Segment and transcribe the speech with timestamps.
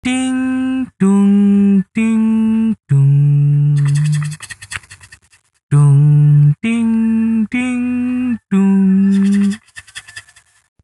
[0.00, 3.76] Ding dung ding dung.
[5.68, 6.00] Dung
[6.64, 6.90] ding
[7.52, 7.84] ding
[8.48, 9.52] dung.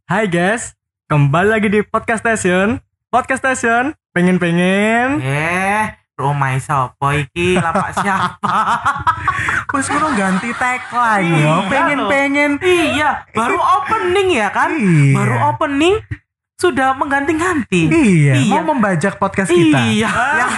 [0.05, 0.77] Hai guys,
[1.09, 2.77] kembali lagi di Podcast Station.
[3.09, 5.25] Podcast Station, pengen-pengen.
[5.25, 8.59] Eh, rumah sopo iki lapak siapa?
[9.73, 11.49] Wes ngono ganti tagline Iya yo.
[11.57, 11.61] loh.
[11.73, 14.77] Pengen-pengen iya, baru opening ya kan?
[14.77, 15.17] Iya.
[15.17, 16.05] Baru opening
[16.57, 17.85] sudah mengganti-ganti.
[17.87, 18.53] Iya, Iya.
[18.57, 19.77] mau membajak podcast kita.
[19.87, 20.09] Iya.
[20.09, 20.51] Yang,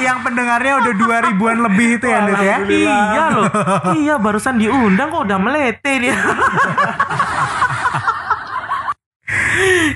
[0.00, 2.56] yang pendengarnya udah dua ribuan lebih itu ya, Dit ya.
[2.64, 3.44] Iya loh.
[3.92, 6.16] Iya, barusan diundang kok udah melete dia.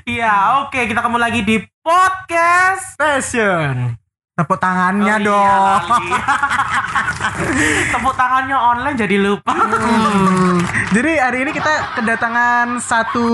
[0.06, 2.94] Iya, oke kita ketemu lagi di podcast.
[2.94, 3.96] Station.
[4.32, 5.80] Tepuk tangannya Oh, iya, dong.
[5.88, 6.12] lali.
[7.92, 9.48] Tepuk tangannya online jadi lupa.
[9.48, 10.60] Hmm.
[10.92, 13.28] Jadi hari ini kita kedatangan satu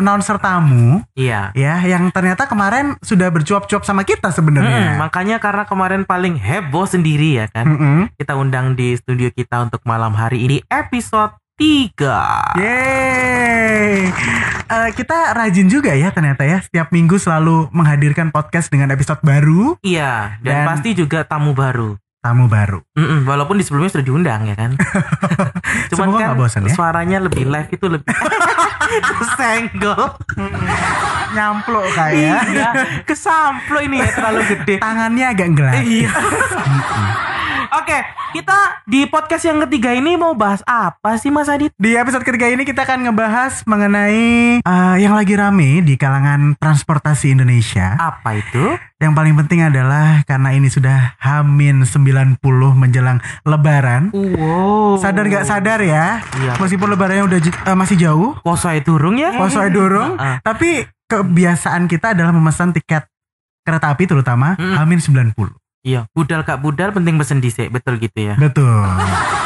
[0.00, 1.52] announcer tamu Iya.
[1.52, 4.96] ya yang ternyata kemarin sudah bercuap-cuap sama kita Hmm, sebenarnya.
[4.96, 7.64] makanya karena kemarin paling heboh sendiri ya kan.
[7.66, 7.98] Mm-mm.
[8.14, 12.56] Kita undang di studio kita untuk malam hari ini episode 3.
[12.56, 14.08] Yeay.
[14.64, 19.74] Eh, kita rajin juga ya ternyata ya setiap minggu selalu menghadirkan podcast dengan episode baru,
[19.80, 21.98] Iya, dan, Dan- pasti juga tamu baru.
[22.20, 22.84] Tamu baru.
[22.94, 24.76] Mm-mm, walaupun di sebelumnya sudah diundang ya kan.
[25.90, 26.74] Cuman Semoga kan bosan ya.
[26.76, 28.12] suaranya lebih live itu lebih
[29.18, 30.20] kesenggol.
[31.30, 32.40] Nyamplok kayak.
[32.50, 32.70] iya,
[33.02, 34.74] kesamplo ini ya terlalu gede.
[34.78, 35.74] Tangannya agak gerak.
[35.80, 36.10] Iya.
[37.70, 41.70] Oke, kita di podcast yang ketiga ini mau bahas apa sih Mas Adit?
[41.78, 47.30] Di episode ketiga ini kita akan ngebahas mengenai eh, yang lagi rame di kalangan transportasi
[47.30, 47.94] Indonesia.
[47.94, 48.74] Apa itu?
[49.00, 52.36] Yang paling penting adalah karena ini sudah Hamin 90
[52.74, 54.12] menjelang lebaran.
[54.12, 55.00] Wow.
[55.00, 56.20] Sadar gak sadar ya?
[56.36, 56.60] Iya.
[56.60, 59.32] Meskipun lebarannya udah eh, masih jauh, Poso durung ya?
[59.34, 60.36] poso dorong, Ah, ah.
[60.44, 63.08] tapi kebiasaan kita adalah memesan tiket
[63.60, 64.76] kereta api terutama Mm.
[64.76, 65.56] Hamin 90.
[65.80, 68.34] Iya, budal kak budal penting pesen dhisik, betul gitu ya.
[68.36, 68.84] Betul.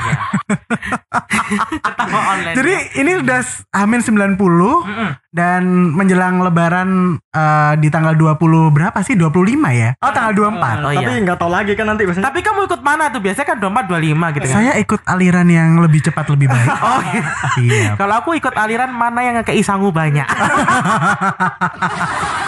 [1.84, 2.54] Ketawa online.
[2.54, 3.40] Jadi ini udah
[3.74, 5.10] Hamin 90 Mm-mm.
[5.34, 5.62] dan
[5.94, 8.38] menjelang lebaran eh, di tanggal 20
[8.70, 9.18] berapa sih?
[9.18, 9.34] 25
[9.74, 9.94] ya?
[9.98, 10.86] Oh, tanggal 24.
[10.86, 11.22] Oh, Tapi iya.
[11.26, 12.30] nggak tahu lagi kan nanti biasanya.
[12.30, 13.20] Tapi kamu ikut mana tuh?
[13.22, 14.54] Biasanya kan 24 25 gitu kan.
[14.54, 16.68] Saya ikut aliran yang lebih cepat lebih baik.
[16.80, 17.22] Oh iya.
[17.60, 17.90] iya.
[17.94, 20.26] Kalau aku ikut aliran mana yang ngekei sangu banyak.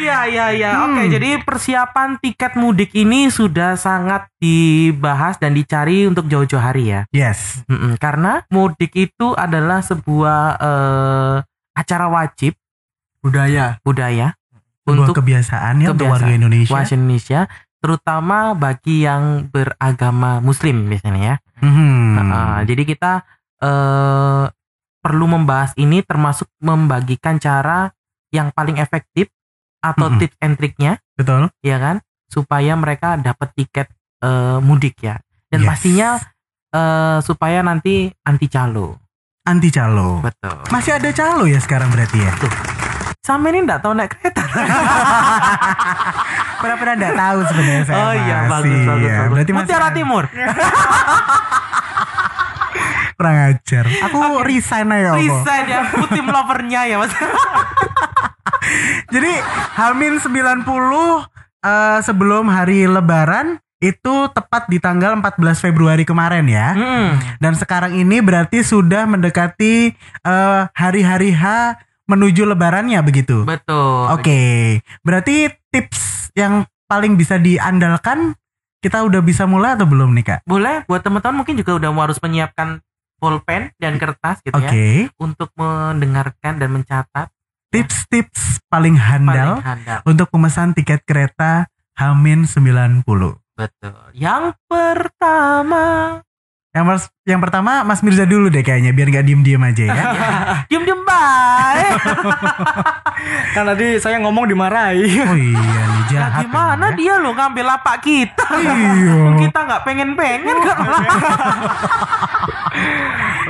[0.00, 0.70] Iya iya iya.
[0.88, 1.12] Oke, Hmm.
[1.12, 7.00] jadi persiapan tiket mudik ini sudah sangat dibahas dan dicari untuk jauh-jauh hari ya.
[7.10, 7.62] Yes.
[7.66, 11.36] Mm-mm, karena mudik itu adalah sebuah eh,
[11.72, 12.56] acara wajib
[13.20, 13.76] budaya.
[13.82, 14.34] budaya
[14.82, 16.72] Sebuah untuk kebiasaan ya untuk warga Indonesia.
[16.72, 17.40] warga Indonesia,
[17.78, 21.36] terutama bagi yang beragama Muslim biasanya ya.
[21.60, 21.92] Mhm.
[22.18, 23.12] Nah, jadi kita
[23.60, 24.44] eh,
[25.00, 27.92] perlu membahas ini termasuk membagikan cara
[28.30, 29.28] yang paling efektif
[29.80, 30.20] atau Mm-mm.
[30.20, 31.48] tips and triknya, Betul.
[31.60, 31.96] ya kan,
[32.26, 33.86] supaya mereka dapat tiket
[34.20, 35.16] eh, mudik ya.
[35.48, 35.68] Dan Yes.
[35.68, 36.08] pastinya
[36.70, 38.96] eh, supaya nanti anti calo.
[39.42, 40.20] Anti calo.
[40.20, 40.68] Betul.
[40.68, 42.32] Masih ada calo ya sekarang berarti ya?
[43.20, 44.40] Sama ini enggak tahu naik kereta.
[46.60, 47.98] Pernah-pernah enggak tahu sebenarnya saya.
[48.00, 49.02] oh iya, masih, bagus bagus.
[49.02, 49.16] ya.
[49.16, 49.30] bagus.
[49.32, 49.96] Berarti masih Mutiara ada.
[49.96, 50.24] Timur.
[53.20, 53.84] kurang ajar.
[54.08, 55.12] Aku resign aja.
[55.12, 57.12] Resign ya, putim lovernya ya mas.
[59.12, 59.32] Jadi
[59.76, 66.72] Hamin 90 eh, sebelum hari lebaran itu tepat di tanggal 14 Februari kemarin ya.
[66.72, 67.20] Hmm.
[67.36, 69.92] Dan sekarang ini berarti sudah mendekati
[70.24, 71.76] eh, hari-hari H
[72.08, 73.44] menuju lebarannya begitu.
[73.44, 74.16] Betul.
[74.16, 74.80] Oke.
[75.04, 78.32] Berarti tips yang paling bisa diandalkan
[78.80, 80.40] kita udah bisa mulai atau belum nih, Kak?
[80.48, 82.80] Boleh buat teman-teman mungkin juga udah harus menyiapkan
[83.20, 84.72] pulpen dan kertas gitu Oke.
[84.72, 87.28] ya untuk mendengarkan dan mencatat
[87.70, 89.98] Tips-tips paling handal paling handal.
[90.02, 93.04] untuk pemesan tiket kereta Hamin 90.
[93.52, 93.94] Betul.
[94.12, 96.18] Yang pertama,
[96.70, 100.02] Yang mas, yang pertama Mas Mirza dulu deh kayaknya biar nggak diem-diem aja ya.
[100.70, 101.92] diem diem baik.
[103.54, 105.06] Kan tadi saya ngomong dimarahi.
[105.20, 106.42] Oh iya nih Nah, jahat.
[106.42, 106.96] gimana emang ya.
[106.96, 108.46] dia lo ngambil lapak kita?
[108.50, 109.18] Iya.
[109.40, 110.56] kita nggak pengen pengen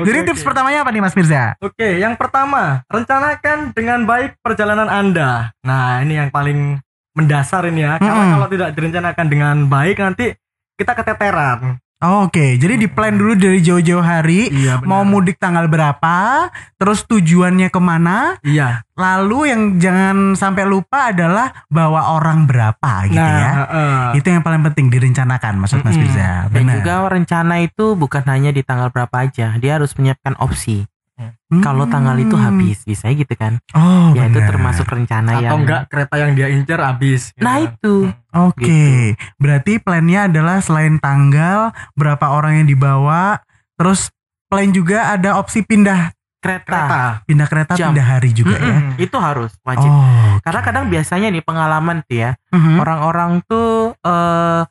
[0.07, 1.55] Jadi Oke, tips pertamanya apa nih Mas Mirza?
[1.61, 5.53] Oke, yang pertama, rencanakan dengan baik perjalanan Anda.
[5.65, 6.81] Nah, ini yang paling
[7.15, 7.99] mendasar ini ya.
[7.99, 8.35] Karena Mm-mm.
[8.39, 10.33] kalau tidak direncanakan dengan baik nanti
[10.79, 11.77] kita keteteran.
[12.01, 16.49] Oh, Oke, jadi di plan dulu dari jauh-jauh hari Iya, mau mudik tanggal berapa,
[16.81, 18.89] terus tujuannya ke mana, Iya.
[18.97, 23.51] lalu yang jangan sampai lupa adalah bawa orang berapa gitu nah, ya.
[23.53, 24.01] heeh.
[24.17, 26.09] Itu yang paling penting direncanakan maksud Mas Mm-mm.
[26.09, 26.49] Mirza.
[26.49, 26.75] Dan Benar.
[26.81, 30.89] juga rencana itu bukan hanya di tanggal berapa aja, dia harus menyiapkan opsi.
[31.21, 31.61] Hmm.
[31.61, 34.49] kalau tanggal itu habis bisa gitu kan Oh, ya itu benar.
[34.49, 37.67] termasuk rencana atau yang enggak kereta yang dia incer habis gitu nah kan.
[37.69, 37.95] itu
[38.31, 39.19] Oke, Gitu.
[39.37, 43.43] berarti plannya adalah selain tanggal, berapa orang yang dibawa,
[43.75, 44.15] terus
[44.47, 47.91] plan juga ada opsi pindah kereta, kereta pindah kereta, Jam.
[47.91, 48.71] pindah hari juga ya.
[48.73, 52.79] Mm-mm, itu harus wajib Oh, karena kadang biasanya nih pengalaman tuh ya Mhm.
[52.79, 54.63] orang-orang tuh eh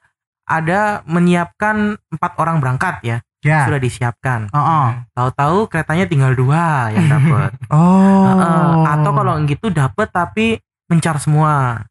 [0.48, 1.76] ada menyiapkan
[2.10, 3.66] empat orang berangkat ya ya.
[3.66, 4.88] sudah disiapkan Oh, oh.
[5.12, 8.24] tahu-tahu keretanya tinggal dua yang dapat Oh.
[8.26, 11.86] Heeh, atau kalau gitu dapat tapi mencar semua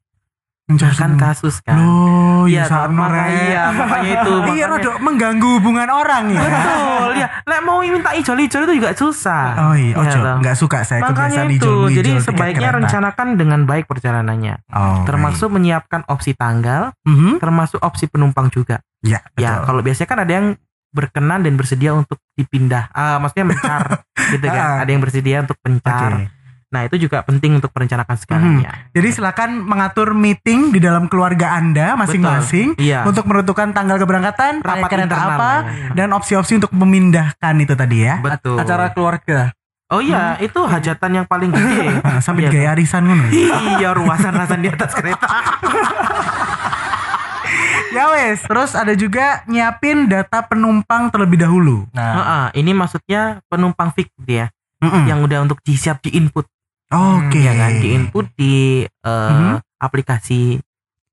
[0.67, 1.23] Mencari kan semua.
[1.25, 6.25] kasus kan Loh, ya Iya, saat makanya, iya, makanya itu Iya, makanya- mengganggu hubungan orang
[6.29, 6.41] ya.
[6.43, 10.37] betul ya lek mau minta ijol-ijol itu juga susah Oh iya, Iya, ojo, toh.
[10.39, 15.49] nggak suka saya makanya kebiasaan itu ijol jadi sebaiknya rencanakan dengan baik perjalanannya Oh, termasuk
[15.49, 17.09] menyiapkan opsi tanggal baik.
[17.09, 17.33] Mhm.
[17.41, 19.65] termasuk opsi penumpang juga Ya, ya betul.
[19.65, 20.47] kalau biasanya kan ada yang
[20.91, 22.89] berkenan dan bersedia untuk dipindah.
[22.91, 23.83] Ah maksudnya mencar
[24.33, 24.53] gitu Ah.
[24.53, 26.13] kan ada yang bersedia untuk pencar.
[26.19, 26.37] Oke.
[26.69, 31.97] nah itu juga penting untuk merencanakan segalanya Jadi silakan mengatur meeting di dalam keluarga Anda
[31.97, 33.03] masing-masing iya.
[33.03, 35.97] untuk menentukan tanggal keberangkatan, Rapat internal apa, ya.
[35.97, 38.21] dan opsi-opsi untuk memindahkan itu tadi ya.
[38.21, 38.61] betul.
[38.61, 39.49] Acara keluarga.
[39.89, 40.37] Oh iya.
[40.37, 42.05] Itu hajatan yang paling gede.
[42.21, 43.33] Sampai Iya, digaya arisan ngono.
[43.75, 45.25] iya ruasan-ruasan di atas kereta
[47.99, 51.85] ya wes, terus ada juga nyiapin data penumpang terlebih dahulu.
[51.91, 54.49] nah Heeh, ini maksudnya penumpang fix dia
[54.79, 55.05] Mm-mm.
[55.05, 56.47] yang udah untuk disiap di input
[56.89, 57.37] Oke.
[57.37, 59.61] ya kan di input di eh, Mhm.
[59.77, 60.63] aplikasi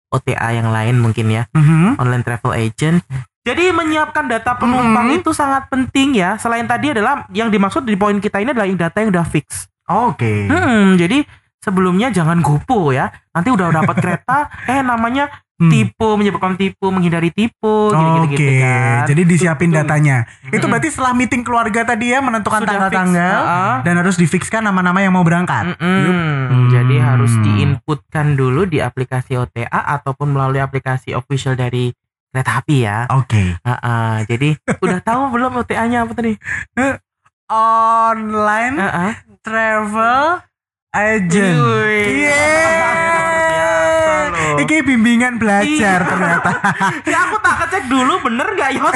[0.08, 1.98] OTA yang lain mungkin ya Mhm.
[1.98, 3.04] online travel agent.
[3.42, 5.18] Jadi menyiapkan data penumpang Mhm.
[5.20, 6.34] itu sangat penting ya.
[6.36, 9.68] Selain tadi adalah yang dimaksud di poin kita ini adalah yang data yang udah fix.
[9.86, 10.48] Oke.
[10.48, 11.22] Hmm, jadi
[11.60, 13.06] sebelumnya jangan gopo ya.
[13.30, 14.38] Nanti udah dapat kereta,
[14.72, 15.72] eh namanya Hmm.
[15.72, 19.08] tipu, menyebabkan tipu, menghindari tipu, Oke, gitu kan.
[19.08, 19.80] jadi disiapin Betul.
[19.82, 20.28] datanya.
[20.46, 20.68] Itu Mm-mm.
[20.68, 23.76] berarti setelah meeting keluarga tadi ya menentukan tanggal-tanggal ah.
[23.80, 25.80] dan harus difikskan nama-nama yang mau berangkat.
[26.68, 27.08] Jadi Hmm.
[27.08, 31.96] harus diinputkan dulu di aplikasi OTA ataupun melalui aplikasi official dari
[32.28, 33.08] kereta api ya.
[33.16, 33.56] Oke.
[33.64, 34.16] Ah, ah.
[34.28, 36.36] jadi udah tahu belum OTA-nya apa tadi?
[37.48, 39.14] Online Ah, ah.
[39.40, 40.44] travel
[40.92, 41.56] agent.
[41.64, 43.05] Yeay.
[44.58, 46.06] Iki bimbingan belajar Iya.
[46.06, 46.50] ternyata.
[47.12, 48.82] ya aku tak ngecek dulu bener nggak ya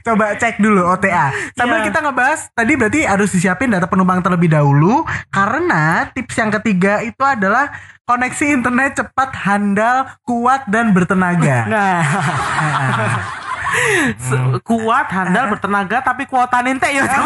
[0.00, 1.30] Coba cek dulu OTA.
[1.54, 1.86] Sambil Iya.
[1.88, 7.22] kita ngebahas tadi berarti harus disiapin data penumpang terlebih dahulu karena tips yang ketiga itu
[7.22, 7.70] adalah
[8.02, 11.64] koneksi internet cepat, handal, kuat dan bertenaga.
[11.64, 13.38] nah Se-
[14.60, 17.04] kuat handal bertenaga tapi kuota nente ya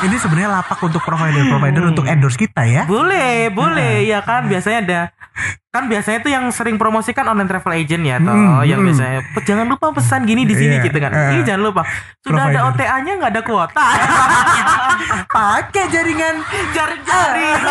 [0.00, 2.82] Ini sebenarnya lapak untuk provider-provider untuk endorse kita ya.
[2.86, 4.46] boleh boleh ya kan?
[4.46, 5.00] Biasanya ada
[5.70, 8.86] kan biasanya tuh yang sering promosikan online travel agent ya toh Hmm, yang hmm.
[8.90, 11.10] biasanya "Pe- jangan lupa pesan gini di sini Iya, gitu kan.
[11.10, 11.28] Eh.
[11.32, 11.82] ini jangan lupa.
[12.18, 12.82] Sudah ada Provider.
[12.82, 13.84] OTA-nya nggak ada kuota.
[15.30, 16.34] Pakai jaringan.
[16.74, 17.56] Jaring-jaring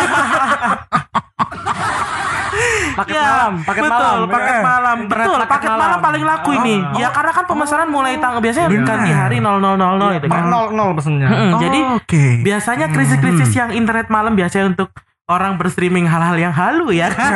[2.94, 5.98] paket Ya, malam paket betul, malam paket Eh, malam betul paket, malam.
[6.00, 6.96] paling laku ini Oh.
[6.96, 8.86] ya karena kan pemesanan mulai tanggal biasanya Benar.
[8.86, 12.24] ganti hari 0000 itu kan nol nol pesennya Mm-mm, Oh, jadi oke.
[12.40, 14.90] biasanya krisis-krisis yang internet malam biasanya untuk
[15.26, 17.30] orang berstreaming hal-hal yang halu ya kan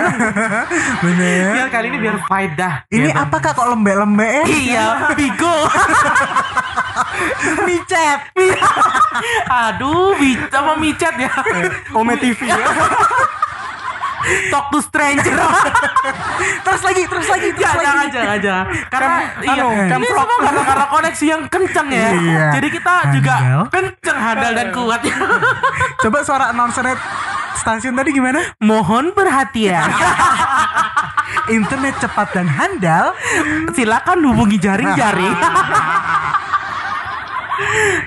[1.04, 1.54] Bener.
[1.54, 3.22] biar kali ini biar faedah Ini ya kan?
[3.24, 4.44] apakah kok lembek-lembek ya?
[4.50, 4.86] iya
[5.18, 5.54] bigo
[7.64, 8.20] Micet.
[9.46, 11.30] aduh bi sama micet ya
[11.92, 12.58] Ome TV ya
[14.48, 15.34] talk to stranger
[16.64, 17.86] Terus lagi, terus lagi, terus jangan lagi.
[17.86, 20.16] jangan jangan jangan karena iya anu, ini camfrog.
[20.18, 22.46] semua karena, karena koneksi yang kencang ya Iya.
[22.52, 23.34] jadi kita juga
[23.68, 25.00] kencang handal dan kuat
[26.02, 26.84] Coba suara announcer
[27.56, 28.40] stasiun tadi gimana?
[28.58, 29.88] mohon perhatian
[31.50, 33.12] Internet cepat dan handal.
[33.70, 35.36] silakan hubungi jaring-jaring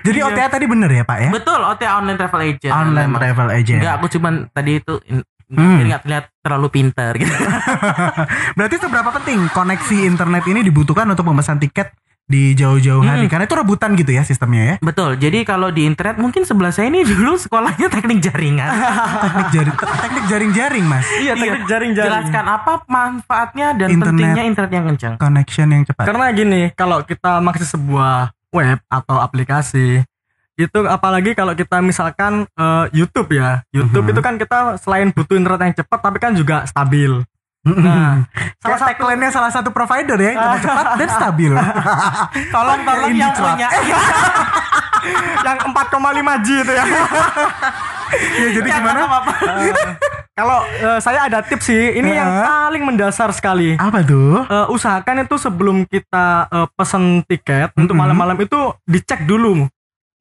[0.04, 0.28] Jadi Iya.
[0.28, 1.30] OTA tadi bener ya Pak ya?
[1.32, 3.20] betul OTA online travel agent Online Memang.
[3.22, 3.80] travel agent.
[3.80, 5.80] Enggak, aku cuman tadi itu in- Hmm.
[5.80, 7.32] biar nggak terlihat terlalu pinter gitu.
[8.58, 13.24] Berarti seberapa penting koneksi internet ini dibutuhkan untuk memesan tiket di jauh-jauh hari?
[13.24, 13.32] Hmm.
[13.32, 14.76] Karena itu rebutan gitu ya sistemnya ya.
[14.84, 15.16] Betul.
[15.16, 18.68] Jadi kalau di internet mungkin sebelah saya ini dulu sekolahnya teknik jaringan.
[19.24, 21.08] Teknik jaring, teknik jaring-jaring mas.
[21.18, 24.08] iya teknik jaring-jaring Jelaskan apa manfaatnya dan Internet.
[24.12, 25.14] pentingnya internet yang kencang.
[25.16, 26.04] Connection yang cepat.
[26.04, 30.04] karena gini kalau kita mengakses sebuah web atau aplikasi
[30.58, 34.12] itu apalagi kalau kita misalkan eh, YouTube ya YouTube Mhm.
[34.12, 37.22] itu kan kita selain butuh internet yang cepat tapi kan juga stabil
[37.64, 38.24] nah
[38.58, 41.52] Salah satu tagline salah satu provider ya, internet cepat dan stabil.
[42.48, 43.68] Tolong tolong yang punya.
[45.46, 45.76] yang 4,5
[46.42, 46.84] G itu ya
[48.34, 49.00] ya jadi Yang gimana?
[49.04, 49.32] apa-apa.
[50.32, 52.46] Kalau eh, saya ada tips sih, ini yang Heeh.
[52.46, 53.74] paling mendasar sekali.
[53.76, 54.46] Apa tuh?
[54.46, 58.00] Eh, usahakan itu sebelum kita eh, pesen tiket untuk Mm-mm.
[58.00, 59.66] malam-malam itu dicek dulu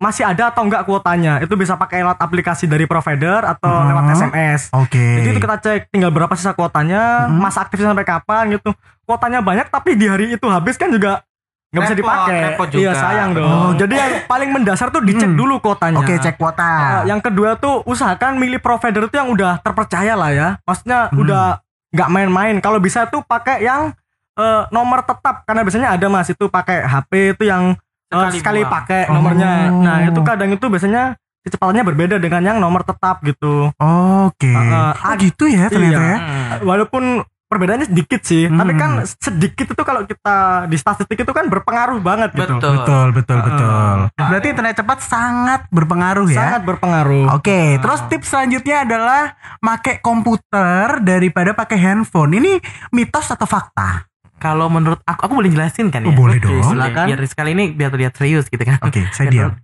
[0.06, 1.42] masih ada atau enggak kuotanya.
[1.42, 3.82] Itu bisa pakai lewat aplikasi dari provider atau Oh.
[3.84, 4.60] lewat SMS.
[4.70, 5.02] Oke.
[5.18, 7.36] Jadi itu kita cek tinggal berapa sisa kuotanya, Mhm.
[7.36, 8.70] masa aktifnya sampai kapan gitu.
[9.02, 11.26] Kuotanya banyak tapi di hari itu habis kan juga
[11.66, 12.40] nggak bisa dipakai.
[12.72, 13.50] Iya sayang dong.
[13.50, 13.72] Oh.
[13.74, 15.36] Jadi yang paling mendasar tuh dicek Hmm.
[15.36, 15.98] dulu kuotanya.
[15.98, 17.02] Oke, cek kuota.
[17.02, 20.48] Uh, yang kedua tuh usahakan milih provider itu yang udah terpercaya lah ya.
[20.62, 21.20] Maksudnya Hmm.
[21.20, 21.44] udah
[21.90, 22.56] nggak main-main.
[22.60, 23.92] Kalau bisa tuh pakai yang
[24.36, 27.72] eh, nomor tetap karena biasanya ada Mas itu pakai HP itu yang
[28.06, 29.18] eh, Sekali sekali pakai Oh.
[29.18, 29.70] nomornya.
[29.70, 33.70] Nah, itu kadang itu biasanya kecepatannya berbeda dengan yang nomor tetap gitu.
[33.78, 34.50] Oke.
[34.50, 36.10] Uh, uh, oh gitu ya ternyata iya.
[36.10, 36.18] ya.
[36.18, 36.66] Hmm.
[36.66, 37.04] Walaupun
[37.46, 38.58] perbedaannya sedikit sih, Hmm.
[38.58, 42.58] tapi kan sedikit itu kalau kita di statistik itu kan berpengaruh banget gitu.
[42.58, 42.74] Betul.
[42.82, 43.96] Betul, betul, Uh, betul.
[44.18, 46.38] Berarti internet cepat sangat berpengaruh ya.
[46.42, 47.38] Sangat berpengaruh.
[47.38, 52.34] Oke, terus tips selanjutnya adalah pakai komputer daripada pakai handphone.
[52.34, 52.58] Ini
[52.90, 54.02] mitos atau fakta?
[54.36, 56.12] Kalau menurut aku, aku boleh jelasin kan ya?
[56.12, 56.60] Oh, boleh dong.
[56.60, 57.06] silakan.
[57.08, 58.76] Biar sekali ini biar terlihat serius gitu kan.
[58.84, 59.56] Oke, saya diam.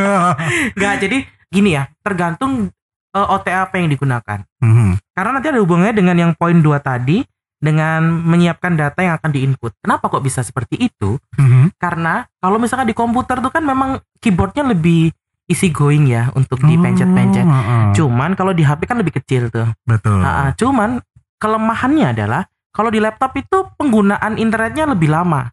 [0.78, 1.18] Enggak, jadi
[1.50, 2.70] gini ya, tergantung
[3.14, 4.38] eh, OTA apa yang digunakan.
[4.62, 5.02] Mhm.
[5.14, 7.26] Karena nanti ada hubungannya dengan yang poin 2 tadi
[7.58, 9.72] dengan menyiapkan data yang akan diinput.
[9.80, 11.18] Kenapa kok bisa seperti itu?
[11.40, 11.74] Mhm.
[11.80, 15.10] Karena kalau misalkan di komputer tuh kan memang keyboardnya lebih
[15.48, 17.44] easy going ya untuk dipencet-pencet.
[17.44, 17.84] Oh, heeh.
[17.98, 19.68] Cuman kalau di HP kan lebih kecil tuh.
[19.84, 20.24] Betul.
[20.24, 21.00] Ah, cuman
[21.36, 25.46] kelemahannya adalah kalau di laptop itu penggunaan internetnya lebih lama.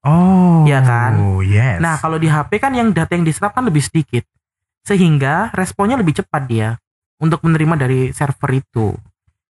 [0.00, 1.12] Oh, Iya kan?
[1.40, 1.78] Yes.
[1.78, 4.24] Nah, kalau di HP kan yang data yang diserap kan lebih sedikit.
[4.80, 6.80] Sehingga responnya lebih cepat dia
[7.16, 8.96] untuk menerima dari server itu.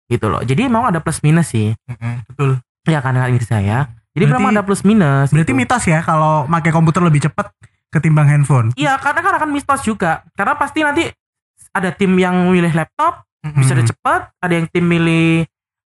[0.04, 0.40] Gitu loh.
[0.40, 1.76] Jadi memang ada plus minus sih.
[2.26, 2.58] Betul.
[2.88, 3.92] Ya kan dengan saya.
[4.10, 5.28] Jadi Berarti- memang ada plus minus.
[5.30, 5.60] berarti gitu.
[5.60, 7.52] mitos ya kalau pakai komputer lebih cepat
[7.88, 8.72] ketimbang handphone.
[8.72, 10.24] Iya, karena kan akan mitos juga.
[10.32, 11.04] Karena pasti nanti
[11.70, 13.20] ada tim yang milih laptop
[13.52, 13.78] bisa Hmm.
[13.78, 15.44] ada cepat, ada yang tim milih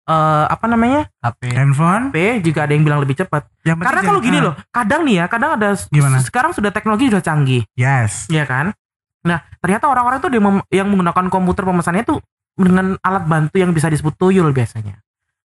[0.10, 1.06] eh, apa namanya?
[1.22, 1.54] HP.
[1.54, 2.10] Handphone.
[2.10, 3.46] HP juga ada yang bilang lebih cepat.
[3.62, 6.18] Karena kalau gini ah, loh, kadang nih ya, kadang ada Gimana?
[6.26, 8.26] sekarang sudah teknologi sudah canggih, Yes.
[8.34, 8.74] ya kan?
[9.22, 12.18] Nah, ternyata orang-orang itu yang, yang menggunakan komputer pemesannya itu
[12.58, 15.00] dengan alat bantu yang bisa disebut tuyul biasanya.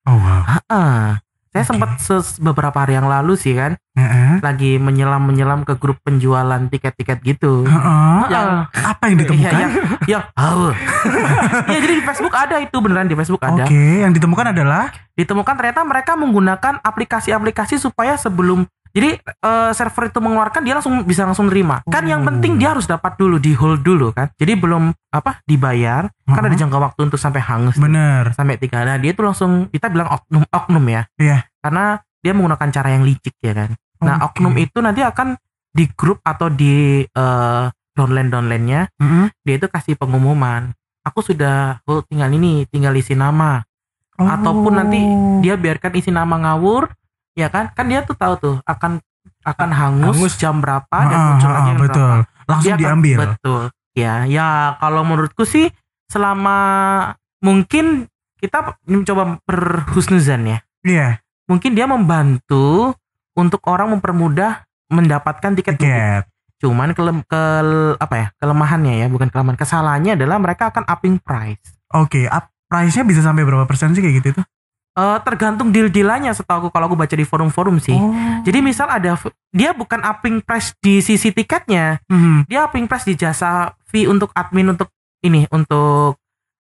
[0.09, 0.42] Oh wow.
[0.68, 1.21] Ah,
[1.55, 2.03] saya sempat
[2.43, 4.43] beberapa hari yang lalu sih kan, Heeh.
[4.43, 7.63] lagi menyelam-menyelam ke grup penjualan tiket-tiket gitu.
[7.63, 8.21] Heeh.
[8.27, 9.53] Yang Apa yang ditemukan?
[9.55, 9.73] Iya, yang,
[10.11, 10.75] yang, oh.
[11.71, 13.71] Iya, jadi di Facebook ada itu beneran di Facebook ada.
[13.71, 20.23] Oke, yang ditemukan adalah Ditemukan ternyata mereka menggunakan aplikasi-aplikasi supaya sebelum jadi eh, server itu
[20.23, 21.83] mengeluarkan dia langsung bisa langsung nerima.
[21.85, 22.31] Kan yang Oh.
[22.31, 24.31] penting dia harus dapat dulu di hold dulu kan.
[24.35, 26.57] Jadi belum apa dibayar kan ada Heeh.
[26.57, 27.83] jangka waktu untuk sampai hangus tuh.
[27.83, 28.31] bener.
[28.33, 28.87] sampai tiga.
[28.87, 31.03] Nah dia itu langsung kita bilang oknum oknum ya.
[31.17, 31.43] Iya.
[31.59, 33.71] Karena dia menggunakan cara yang licik ya kan.
[33.99, 34.39] Nah Oke.
[34.39, 35.35] oknum itu nanti akan
[35.69, 39.27] di grup atau di eh, downline downline-nya Heeh.
[39.43, 40.71] dia itu kasih pengumuman.
[41.03, 43.59] Aku sudah hold tinggal ini, tinggal isi nama.
[44.15, 45.43] Ataupun nanti Oh.
[45.43, 46.87] Dia biarkan isi nama ngawur,
[47.35, 47.71] ya kan?
[47.71, 48.99] Kan dia tuh tahu tuh akan
[49.45, 50.35] akan hangus, Hangus.
[50.37, 52.00] jam berapa dan Ah, muncul ah, lagi yang betul.
[52.17, 52.45] berapa.
[52.45, 53.19] Langsung Dia akan- diambil.
[53.21, 53.62] Betul.
[53.95, 54.47] Ya, ya
[54.79, 55.71] kalau menurutku sih
[56.09, 56.57] selama
[57.38, 60.59] mungkin kita mencoba berhusnuzan ya.
[60.83, 61.09] Iya,
[61.45, 62.97] Mungkin dia membantu
[63.33, 66.25] untuk orang mempermudah mendapatkan tiket tiket.
[66.57, 68.26] Cuman kelem, kel- apa ya?
[68.38, 69.53] Kelemahannya ya, bukan kelemahan.
[69.55, 71.61] Kesalahannya adalah mereka akan upping price.
[71.93, 74.45] Oke, up price-nya bisa sampai berapa persen sih kayak gitu tuh?
[74.95, 77.99] Eh, tergantung deal-dealannya setahu aku kalau aku baca di forum-forum sih.
[77.99, 78.15] Oh.
[78.47, 79.19] Jadi misal ada
[79.51, 82.47] dia bukan upping price di sisi tiketnya, Mhm.
[82.47, 84.87] dia upping price di jasa fee untuk admin untuk
[85.19, 86.15] ini untuk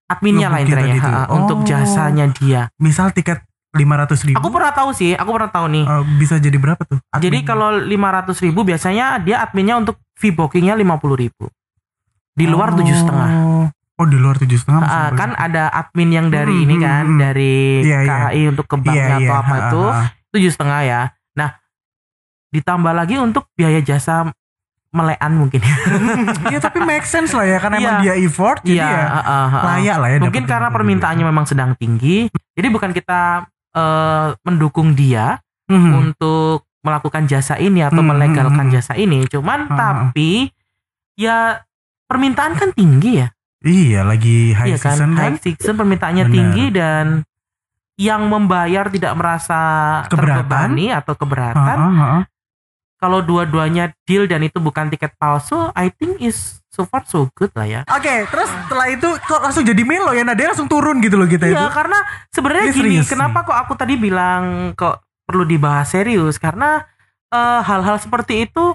[0.04, 1.14] adminnya lah intinya tuh.
[1.14, 1.64] ha, untuk Oh.
[1.64, 2.74] jasanya dia.
[2.74, 3.38] Misal tiket
[3.70, 5.84] 500 ribu Aku pernah tahu sih, aku pernah tahu nih.
[5.86, 6.98] eh, bisa jadi berapa tuh?
[7.14, 7.46] Jadi Admin.
[7.46, 11.46] kalau 500 ribu biasanya dia adminnya untuk fee bookingnya 50 ribu.
[12.34, 12.82] Di luar Oh.
[12.82, 13.30] tujuh setengah.
[13.94, 14.82] Oh, di luar tujuh setengah.
[14.82, 15.14] Ah, berapa?
[15.14, 17.18] kan ada admin yang dari Hmm, ini hmm, kan hmm.
[17.20, 18.16] dari Iya, iya.
[18.26, 19.06] KHI untuk ke Iya, iya.
[19.14, 19.82] atau apa ha, itu
[20.30, 21.00] tujuh setengah ya.
[21.32, 21.50] Nah
[22.50, 24.30] ditambah lagi untuk biaya jasa
[24.90, 25.58] melean mungkin.
[26.46, 28.02] Iya, tapi make sense lah ya karena emang Iya.
[28.04, 29.62] dia effort jadi Iya, ya ah, ah, ah.
[29.74, 30.18] layak lah ya.
[30.22, 31.30] mungkin karena permintaannya gitu.
[31.30, 32.30] memang sedang tinggi.
[32.54, 35.90] Jadi bukan kita eh, mendukung dia Mhm.
[35.94, 38.74] untuk melakukan jasa ini atau Hmm, melegalkan hmm, hmm.
[38.74, 39.22] jasa ini.
[39.26, 39.74] Cuman ah.
[39.74, 40.50] tapi
[41.14, 41.62] ya
[42.06, 43.30] permintaan kan tinggi ya.
[43.64, 44.92] Iya, lagi high iya kan?
[44.92, 45.32] season kan.
[45.34, 46.34] High season permintaannya Benar.
[46.36, 47.06] tinggi dan
[47.96, 49.60] yang membayar tidak merasa
[50.06, 50.44] Keberatan.
[50.44, 51.78] terbebani atau keberatan.
[51.78, 52.12] Ha, ha.
[53.00, 57.52] Kalau dua-duanya deal dan itu bukan tiket palsu, I think is so far so good
[57.54, 57.80] lah ya.
[57.86, 60.24] Oke, terus setelah itu kok langsung jadi melo ya?
[60.24, 61.54] Nadia langsung turun gitu loh kita itu.
[61.54, 61.98] Iya, karena
[62.32, 66.40] sebenarnya Ini gini, serius kenapa kok aku tadi bilang kok perlu dibahas serius?
[66.40, 66.82] Karena
[67.30, 68.74] eh, hal-hal seperti itu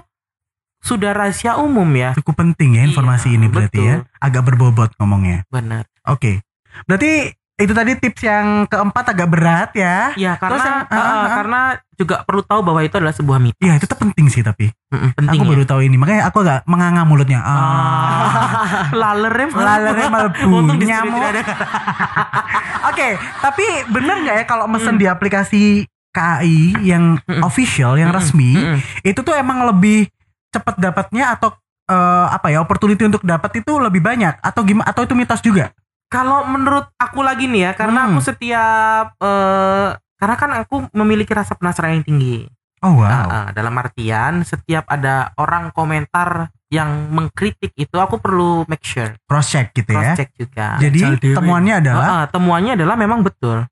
[0.80, 2.12] sudah rahasia umum ya.
[2.14, 3.86] Cukup penting ya informasi Iya, ini berarti betul.
[3.86, 3.96] ya.
[4.16, 5.44] Agak berbobot ngomongnya.
[5.46, 5.84] Benar.
[6.04, 6.40] Oke.
[6.84, 10.16] Berarti itu tadi tips yang keempat agak berat ya.
[10.16, 11.28] Ya karena Terus yang- eh, ah, ah, ah.
[11.30, 11.60] karena
[11.94, 13.60] juga perlu tahu bahwa itu adalah sebuah mitos.
[13.60, 14.72] Iya itu tuh penting sih tapi.
[14.88, 15.50] Mm-mm, penting aku ya.
[15.52, 17.44] baru tahu ini makanya aku agak menganga mulutnya.
[17.44, 17.52] Ah.
[17.52, 21.20] Ah, lalernya Lalernya melebu, Untung di sini nyamuk.
[22.88, 23.08] Oke,
[23.38, 27.44] tapi bener nggak ya kalau mesen di aplikasi KAI yang Mm-mm.
[27.44, 28.78] official, yang Mm-mm, resmi, mm-mm.
[29.04, 30.08] itu tuh emang lebih
[30.50, 31.54] cepat dapatnya atau
[31.86, 35.74] eh, apa ya opportunity untuk dapat itu lebih banyak atau gimana atau itu mitos juga?
[36.10, 38.18] Kalau menurut aku lagi nih ya, karena Hmm.
[38.18, 39.88] aku setiap eh
[40.20, 42.44] karena kan aku memiliki rasa penasaran yang tinggi.
[42.80, 43.08] Oh wow.
[43.08, 49.10] Ah, ah, dalam artian setiap ada orang komentar yang mengkritik itu aku perlu make sure
[49.26, 50.14] Cross check gitu cross ya.
[50.16, 50.78] check juga.
[50.80, 53.66] Jadi temuannya adalah Ah, ah, temuannya adalah memang betul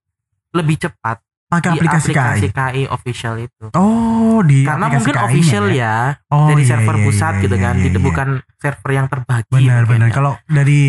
[0.52, 2.40] lebih cepat pakai di aplikasi, KAI.
[2.50, 3.64] KAI official itu.
[3.72, 5.96] Oh, di Karena aplikasi mungkin KAI-nya official ya,
[6.28, 8.06] Oh, dari iya, server iya, pusat iya, gitu iya, kan, iya, tidak iya.
[8.06, 9.50] bukan server yang terbagi.
[9.50, 10.08] Benar mungkin benar.
[10.08, 10.14] ya.
[10.14, 10.80] Kalau dari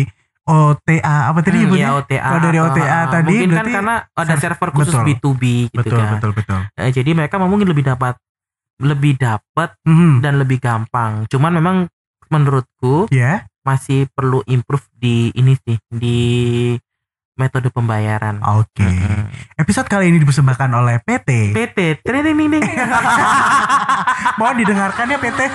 [0.42, 2.28] OTA apa tadi Hmm, ya OTA.
[2.28, 5.06] Oh, dari OTA ah, tadi mungkin kan karena ada serv- server khusus betul.
[5.06, 6.10] B2B gitu betul, kan.
[6.16, 8.18] betul betul Eh, jadi mereka mungkin lebih dapat
[8.78, 10.20] lebih dapat Mhm.
[10.20, 11.24] dan lebih gampang.
[11.26, 11.76] Cuman memang
[12.28, 13.44] menurutku Ya.
[13.60, 16.18] masih perlu improve di ini sih di
[17.40, 18.36] metode pembayaran.
[18.60, 18.84] Oke.
[18.84, 19.32] Mm-mm.
[19.56, 21.56] Episode kali ini dipersembahkan oleh PT.
[21.56, 22.64] PT, ting ting.
[24.36, 25.40] Mohon didengarkan ya PT.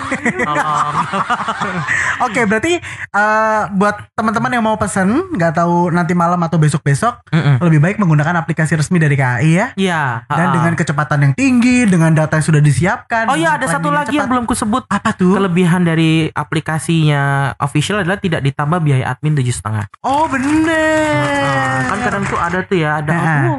[2.26, 7.62] Oke, berarti eh, buat teman-teman yang mau pesen, nggak tahu nanti malam atau besok-besok, Mm-mm.
[7.62, 9.68] lebih baik menggunakan aplikasi resmi dari KAI ya.
[9.78, 10.26] Iya.
[10.26, 10.54] Dan ah.
[10.54, 13.30] dengan kecepatan yang tinggi, dengan data yang sudah disiapkan.
[13.30, 14.34] Oh iya ada satu lagi yang cepat.
[14.34, 14.84] belum kusebut.
[14.86, 15.36] apa tuh?
[15.36, 19.86] Kelebihan dari aplikasinya official adalah tidak ditambah biaya admin tujuh setengah.
[20.06, 21.75] Oh bener.
[21.84, 23.54] Kan kadang tuh ada tuh ya, ada aku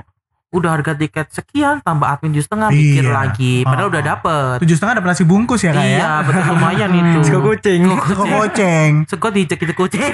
[0.55, 3.13] udah harga tiket sekian tambah admin tujuh setengah mikir Iya.
[3.13, 3.93] lagi, padahal Oh.
[3.93, 4.57] udah dapet.
[4.65, 5.99] tujuh setengah ada nasi bungkus ya kak ya?
[5.99, 7.19] Iya betul lumayan itu.
[7.23, 7.83] Sego kucing.
[7.85, 8.91] Sego kucing.
[9.05, 10.01] Sego dicek itu kucing.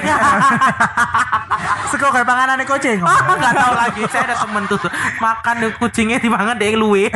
[1.87, 2.99] Sego kayak panganan kucing.
[3.39, 4.01] Gak tahu lagi.
[4.09, 4.79] Saya ada temen tuh
[5.17, 7.07] makan kucingnya dimakan deh luwe.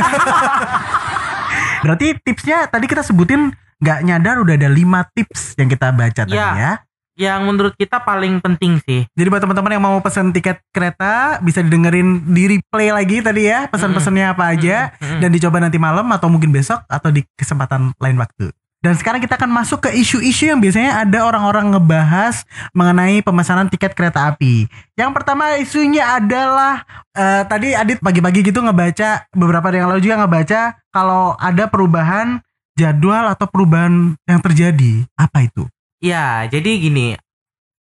[1.79, 6.34] Berarti tipsnya tadi kita sebutin nggak nyadar udah ada lima tips yang kita baca tadi
[6.34, 6.50] Iya.
[6.53, 6.72] ya.
[7.18, 9.10] Yang menurut kita paling penting sih.
[9.18, 13.66] Jadi buat teman-teman yang mau pesan tiket kereta bisa didengerin di replay lagi tadi ya
[13.68, 15.20] pesan-pesannya apa aja Mm-mm.
[15.26, 18.53] dan dicoba nanti malam atau mungkin besok atau di kesempatan lain waktu.
[18.77, 22.46] Dan sekarang kita akan masuk ke isu-isu yang biasanya ada orang-orang ngebahas
[22.77, 24.70] mengenai pemesanan tiket kereta api.
[24.94, 26.86] Yang pertama isunya adalah
[27.18, 32.38] eh, tadi Adit pagi-pagi gitu ngebaca beberapa yang lalu juga ngebaca kalau ada perubahan
[32.77, 35.10] jadwal atau perubahan yang terjadi.
[35.18, 35.66] Apa itu?
[36.01, 37.18] Ya, jadi gini.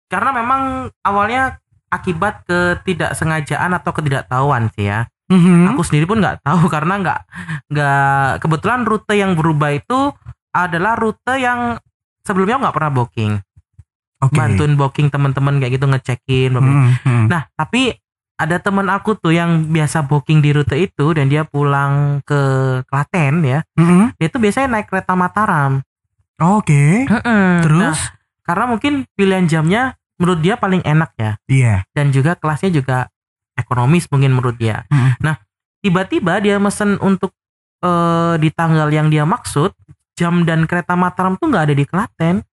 [0.10, 5.10] Karena memang awalnya akibat ketidaksengajaan atau ketidaktahuan sih ya.
[5.30, 5.74] Mhm.
[5.74, 7.20] Aku sendiri pun nggak tahu karena nggak
[7.70, 10.14] nggak kebetulan rute yang berubah itu
[10.50, 11.78] adalah rute yang
[12.26, 13.34] sebelumnya nggak pernah booking.
[14.20, 14.36] Oke.
[14.36, 16.52] Bantuin booking teman-teman kayak gitu ngecekin.
[16.58, 16.66] Mhm,
[17.06, 17.26] mhm.
[17.32, 17.96] Nah, tapi
[18.40, 22.40] ada teman aku tuh yang biasa booking di rute itu dan dia pulang ke
[22.90, 23.64] Klaten ya.
[23.80, 24.20] Mhm.
[24.20, 25.80] Dia tuh biasanya naik kereta Mataram.
[26.40, 27.06] Oke.
[27.06, 28.00] Nah, Terus?
[28.42, 31.76] karena mungkin pilihan jamnya menurut dia paling enak ya Iya.
[31.94, 33.08] dan juga kelasnya juga
[33.54, 34.84] ekonomis mungkin menurut dia.
[34.90, 35.20] Mm.
[35.22, 35.36] Nah,
[35.80, 37.32] tiba-tiba dia mesen untuk
[37.80, 39.72] eh, di tanggal yang dia maksud
[40.16, 42.44] jam dan kereta Mataram tuh nggak ada di Klaten.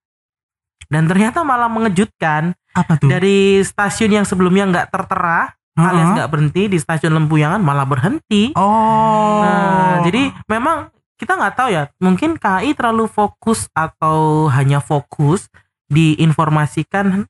[0.86, 3.10] Dan ternyata malah mengejutkan Apa tuh?
[3.10, 6.14] dari stasiun yang sebelumnya nggak tertera alias Heeh.
[6.22, 8.54] nggak berhenti di stasiun Lempuyangan malah berhenti.
[8.54, 9.42] Oh.
[9.42, 15.48] Nah, jadi memang kita nggak tahu ya, mungkin KAI terlalu fokus atau hanya fokus
[15.88, 17.24] diinformasikan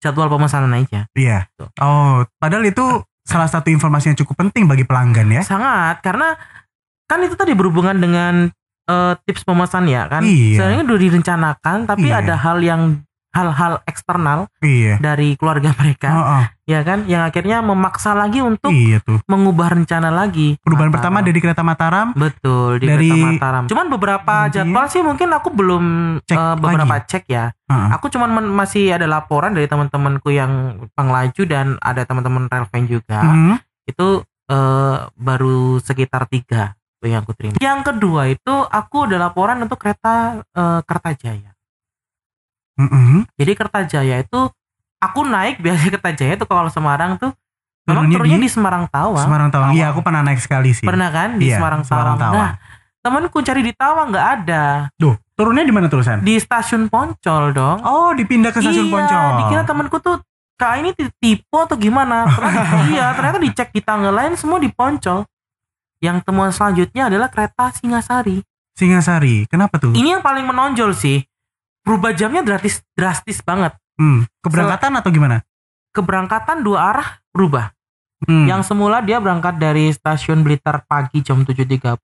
[0.00, 1.08] jadwal pemesanan aja.
[1.16, 1.48] iya.
[1.56, 1.72] Tuh.
[1.80, 2.84] Oh, padahal itu
[3.26, 5.42] salah satu informasi yang cukup penting bagi pelanggan ya.
[5.42, 6.36] Sangat karena
[7.06, 8.34] kan itu tadi berhubungan dengan
[8.86, 10.22] eh, tips pemesan ya kan.
[10.22, 10.62] Iya.
[10.62, 12.22] Sebenarnya udah direncanakan tapi Iya.
[12.22, 13.02] ada hal yang
[13.36, 14.96] hal-hal eksternal Iya.
[14.96, 16.44] dari keluarga mereka Heeh.
[16.66, 19.20] ya kan yang akhirnya memaksa lagi untuk Iya tuh.
[19.26, 20.56] mengubah rencana lagi.
[20.58, 20.96] Perubahan Mataram.
[20.96, 22.06] pertama dari kereta Mataram.
[22.10, 23.64] Betul di Dari- kereta Mataram.
[23.68, 25.84] Cuman beberapa Intinya- jadwal sih mungkin aku belum
[26.24, 27.06] Cek eh, beberapa lagi.
[27.06, 27.44] cek ya.
[27.52, 27.88] Heeh.
[27.92, 30.52] Aku cuman men- masih ada laporan dari teman-temanku yang
[30.92, 33.20] penglaju dan ada teman-teman relvan juga.
[33.22, 33.54] Mhm.
[33.84, 37.58] Itu eh, baru sekitar tiga yang aku terima.
[37.58, 41.50] Yang kedua itu aku ada laporan untuk kereta eh, Kertajaya.
[42.76, 43.24] Mhm.
[43.34, 44.40] Jadi Kertajaya itu
[44.96, 47.32] aku naik biasa Kertajaya itu kalau Semarang tuh
[47.86, 49.24] memang Turunnya di di, Semarang Tawang.
[49.24, 49.70] Semarang Tawang.
[49.72, 50.84] Iya, aku pernah naik sekali sih.
[50.84, 52.34] Pernah kan di Iya, Semarang Semarang Tawang.
[52.34, 52.52] Tawang.
[52.52, 52.52] Nah,
[53.00, 54.64] temanku cari di Tawang nggak ada.
[54.98, 56.20] Duh, turunnya di mana tulisan?
[56.20, 57.78] Di stasiun Poncol dong.
[57.86, 59.26] Oh, dipindah ke stasiun iya, Poncol.
[59.40, 60.18] dikira temanku tuh
[60.56, 62.26] kak ini ti- tipe atau gimana?
[62.26, 65.22] Ternyata, iya, ternyata dicek di tanggal lain semua di Poncol.
[65.96, 68.42] Yang temuan selanjutnya adalah kereta Singasari.
[68.74, 69.46] Singasari.
[69.46, 69.94] Kenapa tuh?
[69.94, 71.24] Ini yang paling menonjol sih.
[71.86, 73.78] Berubah jamnya drastis drastis banget.
[73.94, 75.46] Hmm, keberangkatan atau gimana?
[75.94, 77.70] Keberangkatan dua arah berubah.
[78.26, 78.48] Hmm.
[78.48, 82.00] Yang semula dia berangkat dari stasiun Blitar pagi jam 7.30,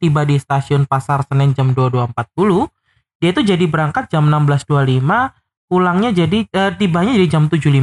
[0.00, 2.14] tiba di stasiun Pasar Senen jam 22.40.
[3.18, 5.02] Dia itu jadi berangkat jam 16.25,
[5.66, 7.74] pulangnya jadi eh, tibanya jadi jam 7.50.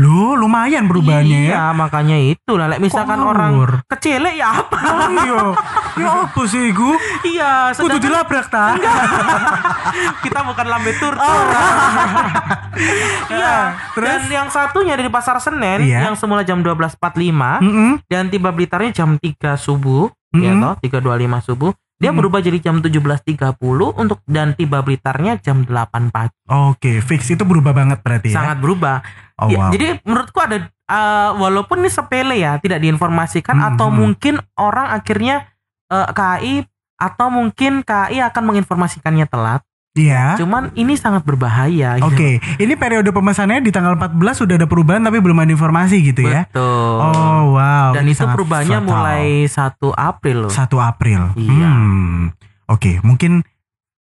[0.00, 1.48] Loh, lumayan perubahannya ya.
[1.52, 2.72] Iya, makanya itu lah.
[2.80, 3.52] Misalkan Kok orang
[3.86, 4.78] kecele ya apa?
[5.12, 5.40] Iya.
[5.94, 6.90] Ya apa sih iku?
[7.24, 8.74] iya, Kudu dilabrak ta?
[10.24, 11.14] kita bukan lambe tur.
[11.14, 11.42] Oh.
[13.30, 13.78] iya.
[13.92, 14.08] Terus?
[14.08, 16.04] Dan yang satunya dari Pasar Senen Iya.
[16.04, 16.98] yang semula jam 12.45
[17.60, 17.90] Mm-mm.
[18.04, 20.78] dan tiba Blitarnya jam 3 subuh, ya Mm-mm.
[20.80, 21.70] toh, 3.25 subuh.
[21.94, 22.18] Dia Mm-mm.
[22.18, 23.54] berubah jadi jam 17.30
[23.94, 25.70] untuk dan tiba Blitarnya jam 8
[26.10, 26.34] pagi.
[26.48, 28.36] Oke, fix itu berubah banget berarti ya.
[28.36, 28.98] Sangat berubah.
[29.36, 29.70] Oh, Ya, wow.
[29.70, 33.96] Jadi menurutku ada eh, walaupun ini sepele ya, tidak diinformasikan Hmm, atau hmm.
[33.96, 35.46] mungkin orang akhirnya
[35.94, 36.54] eh, KAI
[36.98, 39.62] atau mungkin KAI akan menginformasikannya telat.
[39.94, 40.34] Iya.
[40.42, 42.02] Cuman ini sangat berbahaya.
[42.02, 42.10] gitu.
[42.10, 46.26] Oke, ini periode pemesanannya di tanggal 14 sudah ada perubahan tapi belum ada informasi gitu
[46.26, 46.50] ya.
[46.50, 46.98] Betul.
[46.98, 47.94] Oh, wow.
[47.94, 48.90] Dan ini itu perubahannya fatal.
[48.90, 50.52] mulai 1 April loh.
[50.52, 51.20] 1 April.
[51.38, 51.70] Iya.
[51.70, 52.34] Hmm.
[52.66, 53.46] Oke, mungkin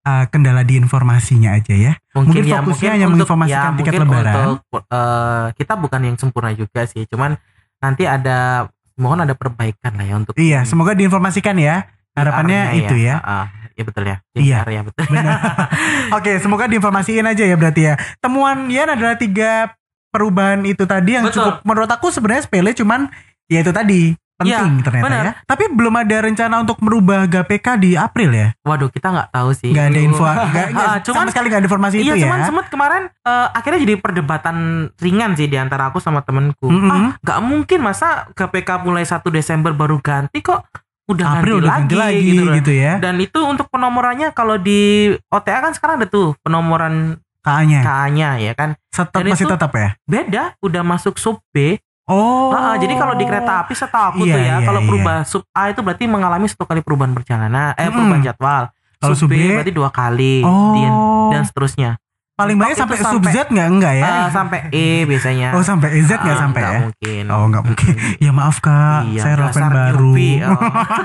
[0.08, 1.92] uh, kendala di informasinya aja ya.
[2.16, 4.46] mungkin fokusnya hanya menginformasikan tiket mungkin lebaran.
[4.56, 7.40] Untuk, eh, kita bukan yang sempurna juga sih, cuman
[7.80, 8.68] nanti ada
[9.02, 11.90] mohon ada perbaikan lah ya untuk Iya, semoga diinformasikan ya.
[12.14, 13.16] Harapannya PR-nya itu ya.
[13.24, 14.16] Ah, ah, ya betul ya.
[14.38, 14.58] Iya.
[14.62, 15.04] PR ya betul.
[15.10, 15.38] Benar.
[16.22, 17.94] Oke, semoga diinformasiin aja ya berarti ya.
[18.22, 19.74] Temuan Ian adalah tiga
[20.12, 21.40] perubahan itu tadi yang Betul.
[21.40, 23.08] cukup menurut aku sebenarnya sepele cuman
[23.48, 24.12] ya itu tadi
[24.44, 25.22] penting Iya, ternyata benar.
[25.22, 25.32] ya.
[25.42, 28.48] Tapi belum ada rencana untuk merubah GPK di April ya.
[28.60, 29.70] Waduh, kita nggak tahu sih.
[29.70, 32.24] Nggak ada info, nggak, nggak- Ah, cuman sama sekali nggak ada informasi Iya, itu ya.
[32.24, 34.56] cuman sempat kemarin eh, akhirnya jadi perdebatan
[34.96, 36.66] ringan sih di antara aku sama temenku.
[36.66, 36.88] Mm-mm.
[36.88, 40.66] Ah, nggak mungkin masa KPK mulai 1 Desember baru ganti kok
[41.04, 42.54] udah April ganti udah lagi, ganti lagi gitu, loh.
[42.56, 42.92] gitu ya.
[42.96, 48.54] Dan itu untuk penomorannya kalau di OTA kan sekarang ada tuh penomoran KA-nya KA-nya ya
[48.54, 48.78] kan.
[48.88, 49.88] tetap masih tetap ya.
[50.04, 51.74] Beda, udah masuk sub B.
[52.04, 52.50] Oh.
[52.50, 54.88] Ah, ah, jadi kalau di kereta api setahu aku Iya, tuh ya, iya, kalau iya.
[54.88, 57.94] perubahan sub A itu berarti mengalami satu kali perubahan perjalanan, eh Mm-mm.
[57.94, 58.62] perubahan jadwal.
[58.98, 60.74] Kalau sub sub B, B- berarti dua kali Oh.
[60.74, 60.92] dan,
[61.30, 61.90] dan seterusnya.
[62.32, 64.04] paling banyak sampai, sampai- sub Z nggak enggak ya?
[64.04, 65.52] Ah, sampai E biasanya.
[65.52, 66.78] oh sampai Z nggak Ah, sampai ya?
[66.82, 67.24] mungkin.
[67.28, 67.92] Oh nggak mungkin.
[68.18, 70.10] Ya maaf kak, Iya, saya dasar baru.
[70.42, 70.58] Oh.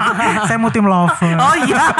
[0.49, 1.35] saya mau tim lover.
[1.35, 1.77] Oh iya.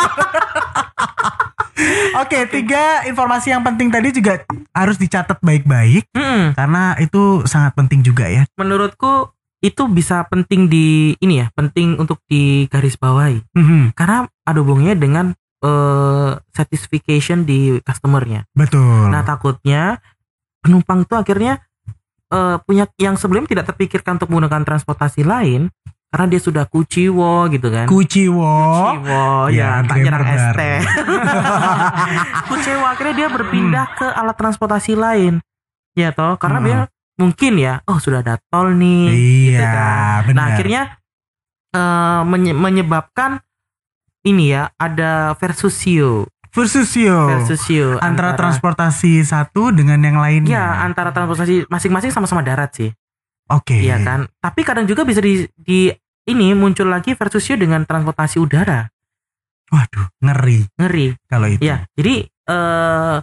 [2.17, 4.41] Oke, tiga informasi yang penting tadi juga
[4.73, 6.57] harus dicatat baik-baik Mm-mm.
[6.57, 8.49] karena itu sangat penting juga ya.
[8.57, 9.29] Menurutku
[9.61, 15.25] itu bisa penting di ini ya, penting untuk digaris bawahi Mhm, karena ada hubungannya dengan
[15.57, 18.45] eh satisfaction di customernya.
[18.53, 19.09] Betul.
[19.09, 19.97] Nah takutnya
[20.61, 21.61] penumpang tuh akhirnya
[22.29, 25.73] eh, punya yang sebelumnya tidak terpikirkan untuk menggunakan transportasi lain
[26.07, 27.85] karena dia sudah kuciwo gitu kan.
[27.85, 28.53] Kuciwo.
[28.95, 30.23] Kuciwo Ya, ya, tak nyerang.
[30.25, 30.61] ST.
[32.47, 35.43] Kuciwo akhirnya dia berpindah ke alat transportasi lain.
[35.93, 36.65] Ya toh, karena Hmm.
[36.65, 36.77] dia
[37.17, 39.09] mungkin ya, oh sudah ada tol nih.
[39.09, 40.19] gitu Iya, kan.
[40.23, 40.35] benar.
[40.37, 40.81] Nah akhirnya
[41.69, 43.43] eh, menye- menyebabkan
[44.23, 47.27] ini ya ada versusio, Versusio.
[47.27, 50.51] versusio antara, transportasi satu dengan yang lainnya.
[50.53, 52.89] Ya, antara transportasi masing-masing sama-sama darat sih.
[53.49, 53.79] Oke.
[53.79, 54.27] Iya kan?
[54.37, 55.87] Tapi kadang juga bisa di, di
[56.25, 58.87] ini muncul lagi versusio dengan transportasi udara.
[59.67, 61.07] Waduh, ngeri Ngeri.
[61.27, 61.59] kalau itu.
[61.61, 63.17] Ya, jadi eh